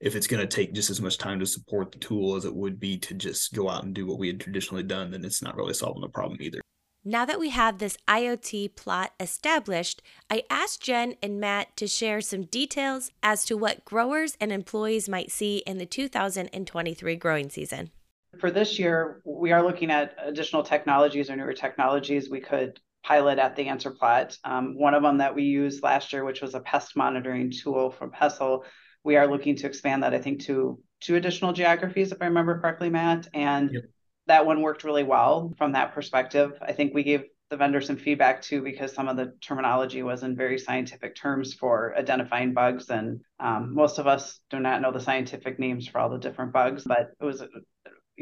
if 0.00 0.16
it's 0.16 0.26
going 0.26 0.46
to 0.46 0.56
take 0.56 0.74
just 0.74 0.90
as 0.90 1.00
much 1.00 1.16
time 1.16 1.38
to 1.40 1.46
support 1.46 1.92
the 1.92 1.98
tool 1.98 2.34
as 2.34 2.44
it 2.44 2.54
would 2.54 2.80
be 2.80 2.98
to 2.98 3.14
just 3.14 3.54
go 3.54 3.70
out 3.70 3.84
and 3.84 3.94
do 3.94 4.06
what 4.06 4.18
we 4.18 4.26
had 4.26 4.40
traditionally 4.40 4.82
done 4.82 5.10
then 5.10 5.24
it's 5.24 5.42
not 5.42 5.56
really 5.56 5.74
solving 5.74 6.02
the 6.02 6.08
problem 6.08 6.38
either. 6.40 6.60
Now 7.04 7.24
that 7.24 7.40
we 7.40 7.50
have 7.50 7.78
this 7.78 7.96
IoT 8.06 8.76
plot 8.76 9.12
established, 9.18 10.02
I 10.30 10.44
asked 10.48 10.82
Jen 10.82 11.16
and 11.20 11.40
Matt 11.40 11.76
to 11.78 11.88
share 11.88 12.20
some 12.20 12.44
details 12.44 13.10
as 13.24 13.44
to 13.46 13.56
what 13.56 13.84
growers 13.84 14.36
and 14.40 14.52
employees 14.52 15.08
might 15.08 15.32
see 15.32 15.64
in 15.66 15.78
the 15.78 15.86
2023 15.86 17.16
growing 17.16 17.50
season 17.50 17.90
for 18.38 18.50
this 18.50 18.78
year, 18.78 19.20
we 19.24 19.52
are 19.52 19.62
looking 19.62 19.90
at 19.90 20.14
additional 20.18 20.62
technologies 20.62 21.30
or 21.30 21.36
newer 21.36 21.52
technologies 21.52 22.30
we 22.30 22.40
could 22.40 22.80
pilot 23.02 23.38
at 23.38 23.56
the 23.56 23.68
answer 23.68 23.90
plot. 23.90 24.36
Um, 24.44 24.76
one 24.78 24.94
of 24.94 25.02
them 25.02 25.18
that 25.18 25.34
we 25.34 25.42
used 25.42 25.82
last 25.82 26.12
year, 26.12 26.24
which 26.24 26.40
was 26.40 26.54
a 26.54 26.60
pest 26.60 26.96
monitoring 26.96 27.50
tool 27.50 27.90
from 27.90 28.10
Pessl, 28.10 28.64
we 29.04 29.16
are 29.16 29.26
looking 29.26 29.56
to 29.56 29.66
expand 29.66 30.02
that, 30.02 30.14
I 30.14 30.18
think, 30.18 30.42
to 30.42 30.78
two 31.00 31.16
additional 31.16 31.52
geographies, 31.52 32.12
if 32.12 32.22
I 32.22 32.26
remember 32.26 32.60
correctly, 32.60 32.88
Matt. 32.88 33.28
And 33.34 33.72
yep. 33.72 33.82
that 34.28 34.46
one 34.46 34.62
worked 34.62 34.84
really 34.84 35.02
well 35.02 35.52
from 35.58 35.72
that 35.72 35.94
perspective. 35.94 36.52
I 36.62 36.72
think 36.72 36.94
we 36.94 37.02
gave 37.02 37.24
the 37.50 37.56
vendor 37.58 37.82
some 37.82 37.98
feedback 37.98 38.40
too 38.40 38.62
because 38.62 38.94
some 38.94 39.08
of 39.08 39.18
the 39.18 39.34
terminology 39.42 40.02
was 40.02 40.22
in 40.22 40.34
very 40.34 40.58
scientific 40.58 41.14
terms 41.14 41.52
for 41.52 41.94
identifying 41.98 42.54
bugs 42.54 42.88
and 42.88 43.20
um, 43.40 43.74
most 43.74 43.98
of 43.98 44.06
us 44.06 44.40
do 44.48 44.58
not 44.58 44.80
know 44.80 44.90
the 44.90 44.98
scientific 44.98 45.58
names 45.58 45.86
for 45.86 46.00
all 46.00 46.08
the 46.08 46.18
different 46.18 46.50
bugs 46.50 46.82
but 46.84 47.10
it 47.20 47.24
was 47.24 47.42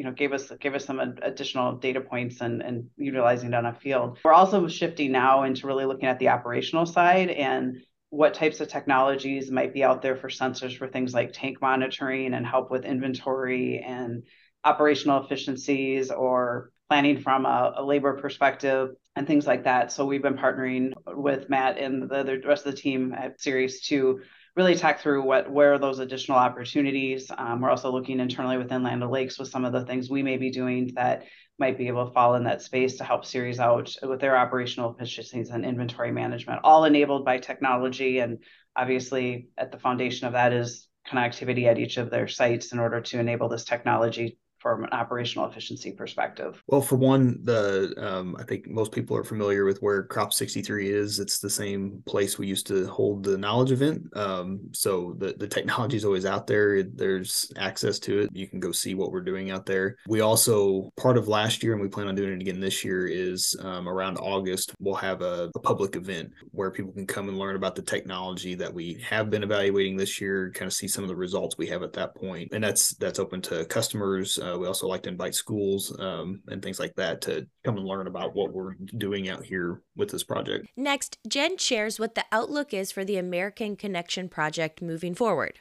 you 0.00 0.06
know 0.06 0.12
gave 0.12 0.32
us 0.32 0.50
gave 0.60 0.74
us 0.74 0.86
some 0.86 0.98
additional 1.20 1.76
data 1.76 2.00
points 2.00 2.40
and 2.40 2.62
and 2.62 2.88
utilizing 2.96 3.48
it 3.48 3.54
on 3.54 3.66
a 3.66 3.74
field 3.74 4.18
we're 4.24 4.32
also 4.32 4.66
shifting 4.66 5.12
now 5.12 5.42
into 5.42 5.66
really 5.66 5.84
looking 5.84 6.08
at 6.08 6.18
the 6.18 6.30
operational 6.30 6.86
side 6.86 7.28
and 7.28 7.76
what 8.08 8.32
types 8.32 8.60
of 8.60 8.68
technologies 8.68 9.50
might 9.50 9.74
be 9.74 9.84
out 9.84 10.00
there 10.00 10.16
for 10.16 10.30
sensors 10.30 10.74
for 10.74 10.88
things 10.88 11.12
like 11.12 11.34
tank 11.34 11.60
monitoring 11.60 12.32
and 12.32 12.46
help 12.46 12.70
with 12.70 12.86
inventory 12.86 13.80
and 13.80 14.22
operational 14.64 15.22
efficiencies 15.22 16.10
or 16.10 16.72
planning 16.88 17.20
from 17.20 17.44
a, 17.44 17.74
a, 17.76 17.84
labor 17.84 18.14
perspective 18.14 18.88
and 19.16 19.26
things 19.26 19.46
like 19.46 19.64
that. 19.64 19.92
So 19.92 20.06
we've 20.06 20.22
been 20.22 20.36
partnering 20.36 20.92
with 21.06 21.48
Matt 21.50 21.78
and 21.78 22.08
the, 22.08 22.24
the 22.24 22.40
rest 22.48 22.66
of 22.66 22.74
the 22.74 22.80
team 22.80 23.14
at 23.16 23.40
Ceres 23.40 23.82
to 23.82 24.20
really 24.56 24.74
talk 24.74 25.00
through 25.00 25.22
what 25.22 25.50
where 25.50 25.74
are 25.74 25.78
those 25.78 25.98
additional 25.98 26.38
opportunities. 26.38 27.30
Um, 27.36 27.60
we're 27.60 27.70
also 27.70 27.92
looking 27.92 28.20
internally 28.20 28.58
within 28.58 28.82
Land 28.82 29.02
O'Lakes 29.02 29.38
with 29.38 29.48
some 29.48 29.64
of 29.64 29.72
the 29.72 29.84
things 29.84 30.10
we 30.10 30.22
may 30.22 30.36
be 30.36 30.50
doing 30.50 30.92
that 30.94 31.24
might 31.58 31.78
be 31.78 31.88
able 31.88 32.06
to 32.06 32.12
fall 32.12 32.34
in 32.34 32.44
that 32.44 32.62
space 32.62 32.96
to 32.96 33.04
help 33.04 33.24
Ceres 33.24 33.60
out 33.60 33.94
with 34.02 34.20
their 34.20 34.36
operational 34.36 34.92
efficiencies 34.92 35.50
and 35.50 35.64
inventory 35.64 36.10
management, 36.10 36.60
all 36.64 36.84
enabled 36.84 37.24
by 37.24 37.38
technology. 37.38 38.18
And 38.18 38.38
obviously, 38.74 39.48
at 39.58 39.70
the 39.70 39.78
foundation 39.78 40.26
of 40.26 40.32
that 40.32 40.52
is 40.52 40.88
connectivity 41.06 41.66
at 41.66 41.78
each 41.78 41.98
of 41.98 42.10
their 42.10 42.28
sites 42.28 42.72
in 42.72 42.78
order 42.78 43.00
to 43.00 43.18
enable 43.18 43.48
this 43.48 43.64
technology 43.64 44.38
from 44.60 44.84
an 44.84 44.90
operational 44.92 45.48
efficiency 45.48 45.90
perspective? 45.90 46.62
Well, 46.66 46.82
for 46.82 46.96
one, 46.96 47.40
the 47.42 47.94
um, 47.98 48.36
I 48.38 48.44
think 48.44 48.68
most 48.68 48.92
people 48.92 49.16
are 49.16 49.24
familiar 49.24 49.64
with 49.64 49.80
where 49.82 50.02
Crop 50.04 50.32
63 50.32 50.90
is. 50.90 51.18
It's 51.18 51.38
the 51.38 51.50
same 51.50 52.02
place 52.06 52.38
we 52.38 52.46
used 52.46 52.66
to 52.68 52.86
hold 52.86 53.24
the 53.24 53.38
knowledge 53.38 53.72
event. 53.72 54.02
Um, 54.16 54.60
so 54.72 55.14
the 55.18 55.34
the 55.38 55.48
technology 55.48 55.96
is 55.96 56.04
always 56.04 56.26
out 56.26 56.46
there. 56.46 56.82
There's 56.82 57.50
access 57.56 57.98
to 58.00 58.20
it. 58.20 58.30
You 58.32 58.46
can 58.46 58.60
go 58.60 58.72
see 58.72 58.94
what 58.94 59.12
we're 59.12 59.20
doing 59.22 59.50
out 59.50 59.66
there. 59.66 59.96
We 60.06 60.20
also 60.20 60.92
part 60.96 61.16
of 61.16 61.28
last 61.28 61.62
year, 61.62 61.72
and 61.72 61.82
we 61.82 61.88
plan 61.88 62.08
on 62.08 62.14
doing 62.14 62.32
it 62.32 62.40
again 62.40 62.60
this 62.60 62.84
year. 62.84 63.06
Is 63.06 63.56
um, 63.62 63.88
around 63.88 64.18
August 64.18 64.74
we'll 64.78 64.94
have 64.94 65.22
a, 65.22 65.50
a 65.54 65.60
public 65.60 65.96
event 65.96 66.32
where 66.50 66.70
people 66.70 66.92
can 66.92 67.06
come 67.06 67.28
and 67.28 67.38
learn 67.38 67.56
about 67.56 67.74
the 67.74 67.82
technology 67.82 68.54
that 68.54 68.72
we 68.72 69.02
have 69.08 69.30
been 69.30 69.42
evaluating 69.42 69.96
this 69.96 70.20
year. 70.20 70.50
Kind 70.54 70.66
of 70.66 70.72
see 70.72 70.88
some 70.88 71.04
of 71.04 71.08
the 71.08 71.16
results 71.16 71.56
we 71.56 71.66
have 71.68 71.82
at 71.82 71.94
that 71.94 72.14
point. 72.14 72.50
and 72.52 72.62
that's 72.62 72.94
that's 72.96 73.18
open 73.18 73.40
to 73.42 73.64
customers. 73.64 74.38
Uh, 74.38 74.49
we 74.58 74.66
also 74.66 74.86
like 74.86 75.02
to 75.02 75.08
invite 75.08 75.34
schools 75.34 75.96
um, 75.98 76.42
and 76.48 76.62
things 76.62 76.78
like 76.78 76.94
that 76.96 77.20
to 77.22 77.46
come 77.64 77.76
and 77.76 77.86
learn 77.86 78.06
about 78.06 78.34
what 78.34 78.52
we're 78.52 78.74
doing 78.98 79.28
out 79.28 79.44
here 79.44 79.82
with 79.96 80.10
this 80.10 80.24
project. 80.24 80.66
Next, 80.76 81.18
Jen 81.28 81.58
shares 81.58 81.98
what 81.98 82.14
the 82.14 82.24
outlook 82.32 82.72
is 82.72 82.92
for 82.92 83.04
the 83.04 83.16
American 83.16 83.76
Connection 83.76 84.28
project 84.28 84.82
moving 84.82 85.14
forward. 85.14 85.60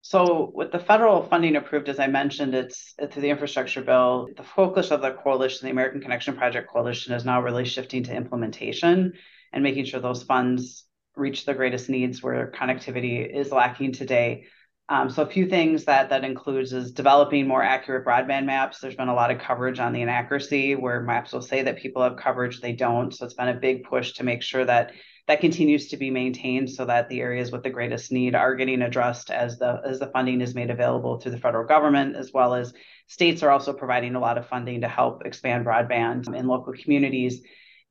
So, 0.00 0.52
with 0.54 0.72
the 0.72 0.78
federal 0.78 1.24
funding 1.24 1.56
approved, 1.56 1.88
as 1.88 1.98
I 1.98 2.06
mentioned, 2.06 2.54
it's, 2.54 2.94
it's 2.98 3.12
through 3.12 3.22
the 3.22 3.30
infrastructure 3.30 3.82
bill. 3.82 4.28
The 4.36 4.42
focus 4.42 4.90
of 4.90 5.02
the 5.02 5.10
coalition, 5.10 5.66
the 5.66 5.72
American 5.72 6.00
Connection 6.00 6.36
Project 6.36 6.70
Coalition, 6.70 7.12
is 7.12 7.24
now 7.24 7.42
really 7.42 7.64
shifting 7.64 8.04
to 8.04 8.14
implementation 8.14 9.12
and 9.52 9.62
making 9.62 9.84
sure 9.84 10.00
those 10.00 10.22
funds 10.22 10.84
reach 11.16 11.44
the 11.44 11.54
greatest 11.54 11.88
needs 11.88 12.22
where 12.22 12.52
connectivity 12.52 13.28
is 13.28 13.50
lacking 13.50 13.92
today. 13.92 14.46
Um, 14.90 15.10
so 15.10 15.22
a 15.22 15.26
few 15.26 15.46
things 15.46 15.84
that 15.84 16.08
that 16.08 16.24
includes 16.24 16.72
is 16.72 16.92
developing 16.92 17.46
more 17.46 17.62
accurate 17.62 18.06
broadband 18.06 18.46
maps. 18.46 18.78
There's 18.78 18.96
been 18.96 19.08
a 19.08 19.14
lot 19.14 19.30
of 19.30 19.38
coverage 19.38 19.80
on 19.80 19.92
the 19.92 20.00
inaccuracy 20.00 20.76
where 20.76 21.02
maps 21.02 21.32
will 21.32 21.42
say 21.42 21.62
that 21.62 21.76
people 21.76 22.02
have 22.02 22.16
coverage, 22.16 22.60
they 22.60 22.72
don't. 22.72 23.14
So 23.14 23.26
it's 23.26 23.34
been 23.34 23.48
a 23.48 23.54
big 23.54 23.84
push 23.84 24.12
to 24.14 24.24
make 24.24 24.42
sure 24.42 24.64
that 24.64 24.92
that 25.26 25.42
continues 25.42 25.88
to 25.88 25.98
be 25.98 26.10
maintained 26.10 26.70
so 26.70 26.86
that 26.86 27.10
the 27.10 27.20
areas 27.20 27.52
with 27.52 27.62
the 27.62 27.68
greatest 27.68 28.10
need 28.10 28.34
are 28.34 28.54
getting 28.54 28.80
addressed 28.80 29.30
as 29.30 29.58
the 29.58 29.82
as 29.84 29.98
the 29.98 30.06
funding 30.06 30.40
is 30.40 30.54
made 30.54 30.70
available 30.70 31.20
through 31.20 31.32
the 31.32 31.38
federal 31.38 31.66
government 31.66 32.16
as 32.16 32.32
well 32.32 32.54
as 32.54 32.72
states 33.08 33.42
are 33.42 33.50
also 33.50 33.74
providing 33.74 34.14
a 34.14 34.20
lot 34.20 34.38
of 34.38 34.48
funding 34.48 34.80
to 34.80 34.88
help 34.88 35.26
expand 35.26 35.66
broadband 35.66 36.34
in 36.34 36.46
local 36.46 36.72
communities. 36.72 37.42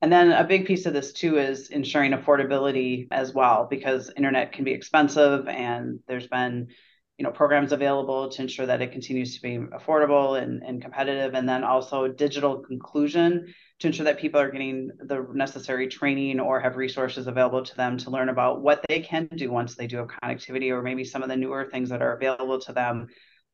And 0.01 0.11
then 0.11 0.31
a 0.31 0.43
big 0.43 0.65
piece 0.65 0.87
of 0.87 0.93
this 0.93 1.13
too 1.13 1.37
is 1.37 1.69
ensuring 1.69 2.11
affordability 2.11 3.07
as 3.11 3.33
well, 3.33 3.67
because 3.69 4.11
internet 4.15 4.51
can 4.51 4.63
be 4.63 4.71
expensive 4.71 5.47
and 5.47 5.99
there's 6.07 6.27
been 6.27 6.69
you 7.17 7.23
know 7.23 7.31
programs 7.31 7.71
available 7.71 8.29
to 8.29 8.41
ensure 8.41 8.65
that 8.65 8.81
it 8.81 8.91
continues 8.91 9.35
to 9.35 9.41
be 9.41 9.57
affordable 9.57 10.41
and, 10.41 10.61
and 10.63 10.81
competitive 10.81 11.33
and 11.33 11.49
then 11.49 11.63
also 11.63 12.07
digital 12.07 12.63
inclusion 12.69 13.53
to 13.79 13.87
ensure 13.87 14.05
that 14.05 14.19
people 14.19 14.39
are 14.39 14.51
getting 14.51 14.91
the 14.99 15.25
necessary 15.33 15.87
training 15.87 16.39
or 16.39 16.59
have 16.59 16.75
resources 16.75 17.27
available 17.27 17.63
to 17.63 17.75
them 17.75 17.97
to 17.97 18.11
learn 18.11 18.29
about 18.29 18.61
what 18.61 18.83
they 18.87 18.99
can 18.99 19.27
do 19.35 19.51
once 19.51 19.75
they 19.75 19.87
do 19.87 19.97
have 19.97 20.07
connectivity 20.07 20.69
or 20.71 20.81
maybe 20.81 21.03
some 21.03 21.23
of 21.23 21.29
the 21.29 21.35
newer 21.35 21.67
things 21.71 21.89
that 21.89 22.01
are 22.01 22.15
available 22.15 22.59
to 22.59 22.71
them 22.71 23.07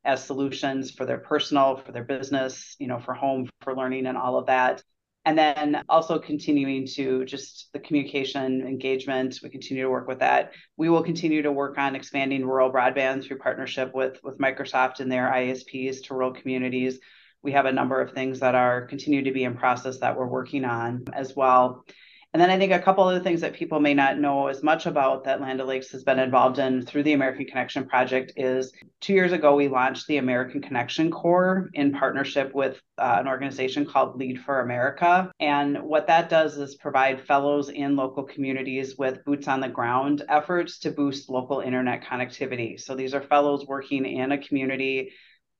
as 0.06 0.24
solutions 0.24 0.92
for 0.92 1.06
their 1.06 1.20
personal 1.20 1.78
for 1.78 1.94
their 1.94 2.04
business 2.04 2.76
you 2.80 2.88
know 2.88 3.00
for 3.00 3.14
home 3.14 3.50
for 3.62 3.76
learning 3.76 4.06
and 4.06 4.18
all 4.18 4.38
of 4.38 4.48
that 4.48 4.84
and 5.26 5.38
then 5.38 5.84
also 5.88 6.20
continuing 6.20 6.86
to 6.86 7.24
just 7.26 7.70
the 7.72 7.80
communication 7.80 8.62
engagement 8.68 9.40
we 9.42 9.50
continue 9.50 9.84
to 9.84 9.90
work 9.90 10.08
with 10.08 10.20
that. 10.20 10.52
We 10.78 10.90
will 10.90 11.04
continue 11.04 11.42
to 11.42 11.52
work 11.52 11.78
on 11.78 11.96
expanding 11.96 12.46
rural 12.46 12.72
broadband 12.72 13.24
through 13.24 13.40
partnership 13.40 13.94
with 13.94 14.20
with 14.24 14.38
microsoft 14.38 15.00
and 15.00 15.12
their 15.12 15.30
isps 15.30 16.04
to 16.04 16.14
rural 16.14 16.34
communities. 16.34 17.00
We 17.42 17.54
have 17.54 17.66
a 17.66 17.72
number 17.72 18.02
of 18.02 18.12
things 18.12 18.40
that 18.40 18.56
are 18.56 18.86
continue 18.86 19.24
to 19.24 19.32
be 19.32 19.44
in 19.44 19.56
process 19.56 20.00
that 20.00 20.18
we're 20.18 20.28
working 20.28 20.66
on 20.66 21.06
as 21.14 21.36
well 21.36 21.86
and 22.34 22.42
then 22.42 22.50
I 22.50 22.58
think 22.58 22.72
a 22.72 22.80
couple 22.80 23.08
of 23.08 23.14
the 23.14 23.24
things 23.24 23.42
that 23.42 23.54
people 23.54 23.80
may 23.80 23.94
not 23.94 24.18
know 24.18 24.48
as 24.48 24.64
much 24.64 24.88
about 24.88 25.24
that 25.26 25.40
Land 25.40 25.62
O'Lakes 25.62 25.92
has 25.92 26.04
been 26.04 26.18
involved 26.18 26.58
in 26.58 26.84
through 26.84 27.04
the 27.04 27.14
American 27.14 27.46
Connection 27.46 27.86
Project 27.86 28.34
is 28.36 28.74
two 29.02 29.14
years 29.14 29.34
ago, 29.34 29.56
we 29.56 29.68
launched 29.68 30.08
the 30.08 30.18
American 30.18 30.60
Connection 30.60 31.12
Corps 31.12 31.70
in 31.74 31.92
partnership 31.92 32.54
with 32.56 32.82
uh, 32.98 33.18
an 33.20 33.28
organization 33.28 33.86
called 33.86 34.18
Lead 34.18 34.42
for 34.42 34.62
America. 34.62 35.32
And 35.40 35.84
what 35.84 36.08
that 36.08 36.30
does 36.30 36.58
is 36.58 36.74
provide 36.76 37.28
fellows 37.28 37.70
in 37.70 37.96
local 37.96 38.24
communities 38.24 38.98
with 38.98 39.24
boots 39.26 39.48
on 39.48 39.60
the 39.60 39.70
ground 39.70 40.24
efforts 40.28 40.80
to 40.80 40.92
boost 40.92 41.30
local 41.30 41.60
internet 41.60 42.04
connectivity. 42.04 42.80
So 42.80 42.96
these 42.96 43.14
are 43.14 43.22
fellows 43.22 43.68
working 43.68 44.06
in 44.06 44.32
a 44.32 44.40
community 44.40 45.12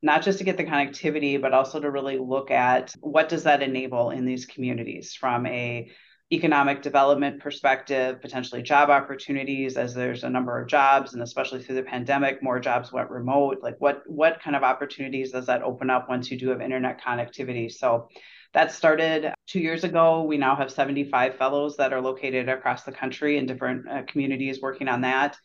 not 0.04 0.22
just 0.22 0.38
to 0.38 0.44
get 0.44 0.58
the 0.58 0.66
connectivity, 0.66 1.42
but 1.42 1.54
also 1.54 1.80
to 1.80 1.90
really 1.90 2.18
look 2.18 2.52
at 2.52 2.94
what 3.00 3.30
does 3.30 3.44
that 3.44 3.64
enable 3.64 4.10
in 4.10 4.26
these 4.26 4.46
communities 4.46 5.14
from 5.14 5.46
a 5.46 5.90
economic 6.34 6.82
development 6.82 7.40
perspective, 7.40 8.22
potentially 8.22 8.62
job 8.62 8.90
opportunities 8.90 9.78
as 9.78 9.94
there's 9.94 10.24
a 10.24 10.30
number 10.30 10.60
of 10.60 10.68
jobs 10.68 11.14
and 11.14 11.22
especially 11.22 11.62
through 11.62 11.76
the 11.76 11.84
pandemic, 11.84 12.42
more 12.42 12.60
jobs 12.60 12.92
went 12.92 13.10
remote. 13.10 13.60
Like 13.62 13.76
what 13.80 14.04
what 14.08 14.42
kind 14.42 14.56
of 14.56 14.64
opportunities 14.64 15.32
does 15.32 15.46
that 15.46 15.62
open 15.62 15.90
up 15.90 16.10
once 16.10 16.32
you 16.32 16.38
do 16.38 16.50
have 16.50 16.62
internet 16.62 17.02
connectivity? 17.02 17.72
So 17.72 18.10
that 18.54 18.72
started 18.72 19.34
two 19.48 19.60
years 19.60 19.84
ago. 19.84 20.24
We 20.24 20.38
now 20.38 20.56
have 20.56 20.72
75 20.72 21.36
fellows 21.36 21.78
that 21.78 21.94
are 21.94 22.02
located 22.02 22.50
across 22.50 22.84
the 22.84 22.92
country 22.92 23.38
in 23.38 23.46
different 23.46 23.88
uh, 23.90 24.04
communities 24.08 24.62
working 24.62 24.88
on 24.88 25.02
that. 25.02 25.38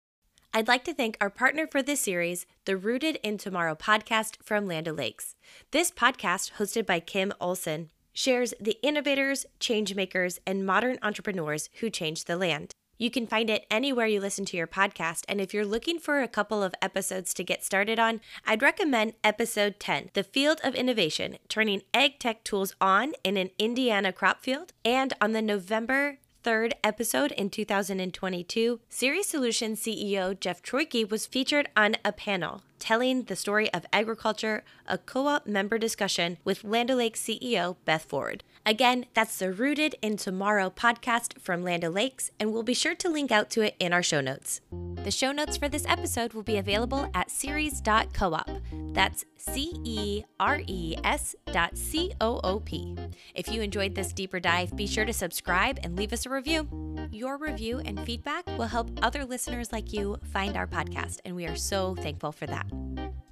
I'd 0.55 0.67
like 0.67 0.83
to 0.83 0.93
thank 0.93 1.17
our 1.19 1.31
partner 1.31 1.65
for 1.65 1.81
this 1.81 2.01
series, 2.01 2.45
the 2.65 2.77
Rooted 2.77 3.17
in 3.23 3.39
Tomorrow 3.39 3.73
podcast 3.73 4.35
from 4.43 4.67
Land 4.67 4.87
O'Lakes. 4.87 5.33
This 5.71 5.89
podcast, 5.89 6.51
hosted 6.59 6.85
by 6.85 6.99
Kim 6.99 7.33
Olson, 7.41 7.89
shares 8.13 8.53
the 8.59 8.77
innovators, 8.81 9.45
changemakers, 9.59 10.39
and 10.45 10.65
modern 10.65 10.97
entrepreneurs 11.01 11.69
who 11.79 11.89
changed 11.89 12.27
the 12.27 12.37
land. 12.37 12.73
You 12.97 13.09
can 13.09 13.27
find 13.27 13.49
it 13.49 13.65
anywhere 13.71 14.05
you 14.05 14.21
listen 14.21 14.45
to 14.45 14.55
your 14.55 14.67
podcast. 14.67 15.23
And 15.27 15.41
if 15.41 15.53
you're 15.53 15.65
looking 15.65 15.99
for 15.99 16.21
a 16.21 16.27
couple 16.27 16.61
of 16.63 16.75
episodes 16.81 17.33
to 17.33 17.43
get 17.43 17.63
started 17.63 17.99
on, 17.99 18.21
I'd 18.45 18.61
recommend 18.61 19.13
episode 19.23 19.79
10 19.79 20.11
The 20.13 20.23
Field 20.23 20.61
of 20.63 20.75
Innovation 20.75 21.37
Turning 21.49 21.81
Ag 21.93 22.19
Tech 22.19 22.43
Tools 22.43 22.75
On 22.79 23.13
in 23.23 23.35
an 23.35 23.49
Indiana 23.57 24.13
Crop 24.13 24.41
Field. 24.41 24.73
And 24.85 25.11
on 25.19 25.33
the 25.33 25.41
November 25.41 26.19
third 26.43 26.75
episode 26.83 27.31
in 27.31 27.49
2022, 27.49 28.79
Ceres 28.89 29.27
Solutions 29.27 29.81
CEO 29.81 30.39
Jeff 30.39 30.61
Troike 30.61 31.09
was 31.09 31.25
featured 31.25 31.69
on 31.75 31.95
a 32.05 32.11
panel 32.11 32.61
telling 32.83 33.23
the 33.23 33.35
story 33.37 33.73
of 33.73 33.85
agriculture, 33.93 34.61
a 34.85 34.97
co 34.97 35.27
op 35.27 35.47
member 35.47 35.77
discussion 35.77 36.37
with 36.43 36.65
Land 36.65 36.91
O'Lakes 36.91 37.21
CEO 37.21 37.77
Beth 37.85 38.03
Ford. 38.03 38.43
Again, 38.65 39.05
that's 39.13 39.37
the 39.39 39.53
Rooted 39.53 39.95
in 40.01 40.17
Tomorrow 40.17 40.69
podcast 40.69 41.39
from 41.39 41.63
Land 41.63 41.85
O'Lakes, 41.85 42.31
and 42.41 42.51
we'll 42.51 42.61
be 42.61 42.73
sure 42.73 42.93
to 42.95 43.09
link 43.09 43.31
out 43.31 43.49
to 43.51 43.61
it 43.61 43.75
in 43.79 43.93
our 43.93 44.03
show 44.03 44.19
notes. 44.19 44.59
The 45.03 45.11
show 45.11 45.31
notes 45.31 45.55
for 45.55 45.69
this 45.69 45.85
episode 45.87 46.33
will 46.33 46.43
be 46.43 46.57
available 46.57 47.09
at 47.13 47.31
ceres.coop. 47.31 48.49
That's 48.93 49.25
C 49.37 49.73
E 49.83 50.23
R 50.39 50.61
E 50.67 50.95
S 51.03 51.35
dot 51.51 51.77
C 51.77 52.11
O 52.21 52.39
O 52.43 52.59
P. 52.59 52.95
If 53.33 53.49
you 53.49 53.61
enjoyed 53.61 53.95
this 53.95 54.13
deeper 54.13 54.39
dive, 54.39 54.75
be 54.75 54.87
sure 54.87 55.05
to 55.05 55.13
subscribe 55.13 55.79
and 55.83 55.97
leave 55.97 56.13
us 56.13 56.25
a 56.25 56.29
review. 56.29 56.67
Your 57.11 57.37
review 57.37 57.79
and 57.85 57.99
feedback 58.01 58.45
will 58.57 58.67
help 58.67 58.89
other 59.01 59.25
listeners 59.25 59.71
like 59.71 59.91
you 59.93 60.17
find 60.31 60.55
our 60.55 60.67
podcast, 60.67 61.19
and 61.25 61.35
we 61.35 61.45
are 61.47 61.55
so 61.55 61.95
thankful 61.95 62.31
for 62.31 62.45
that. 62.47 62.65
Thank 62.73 62.99
you. 62.99 63.22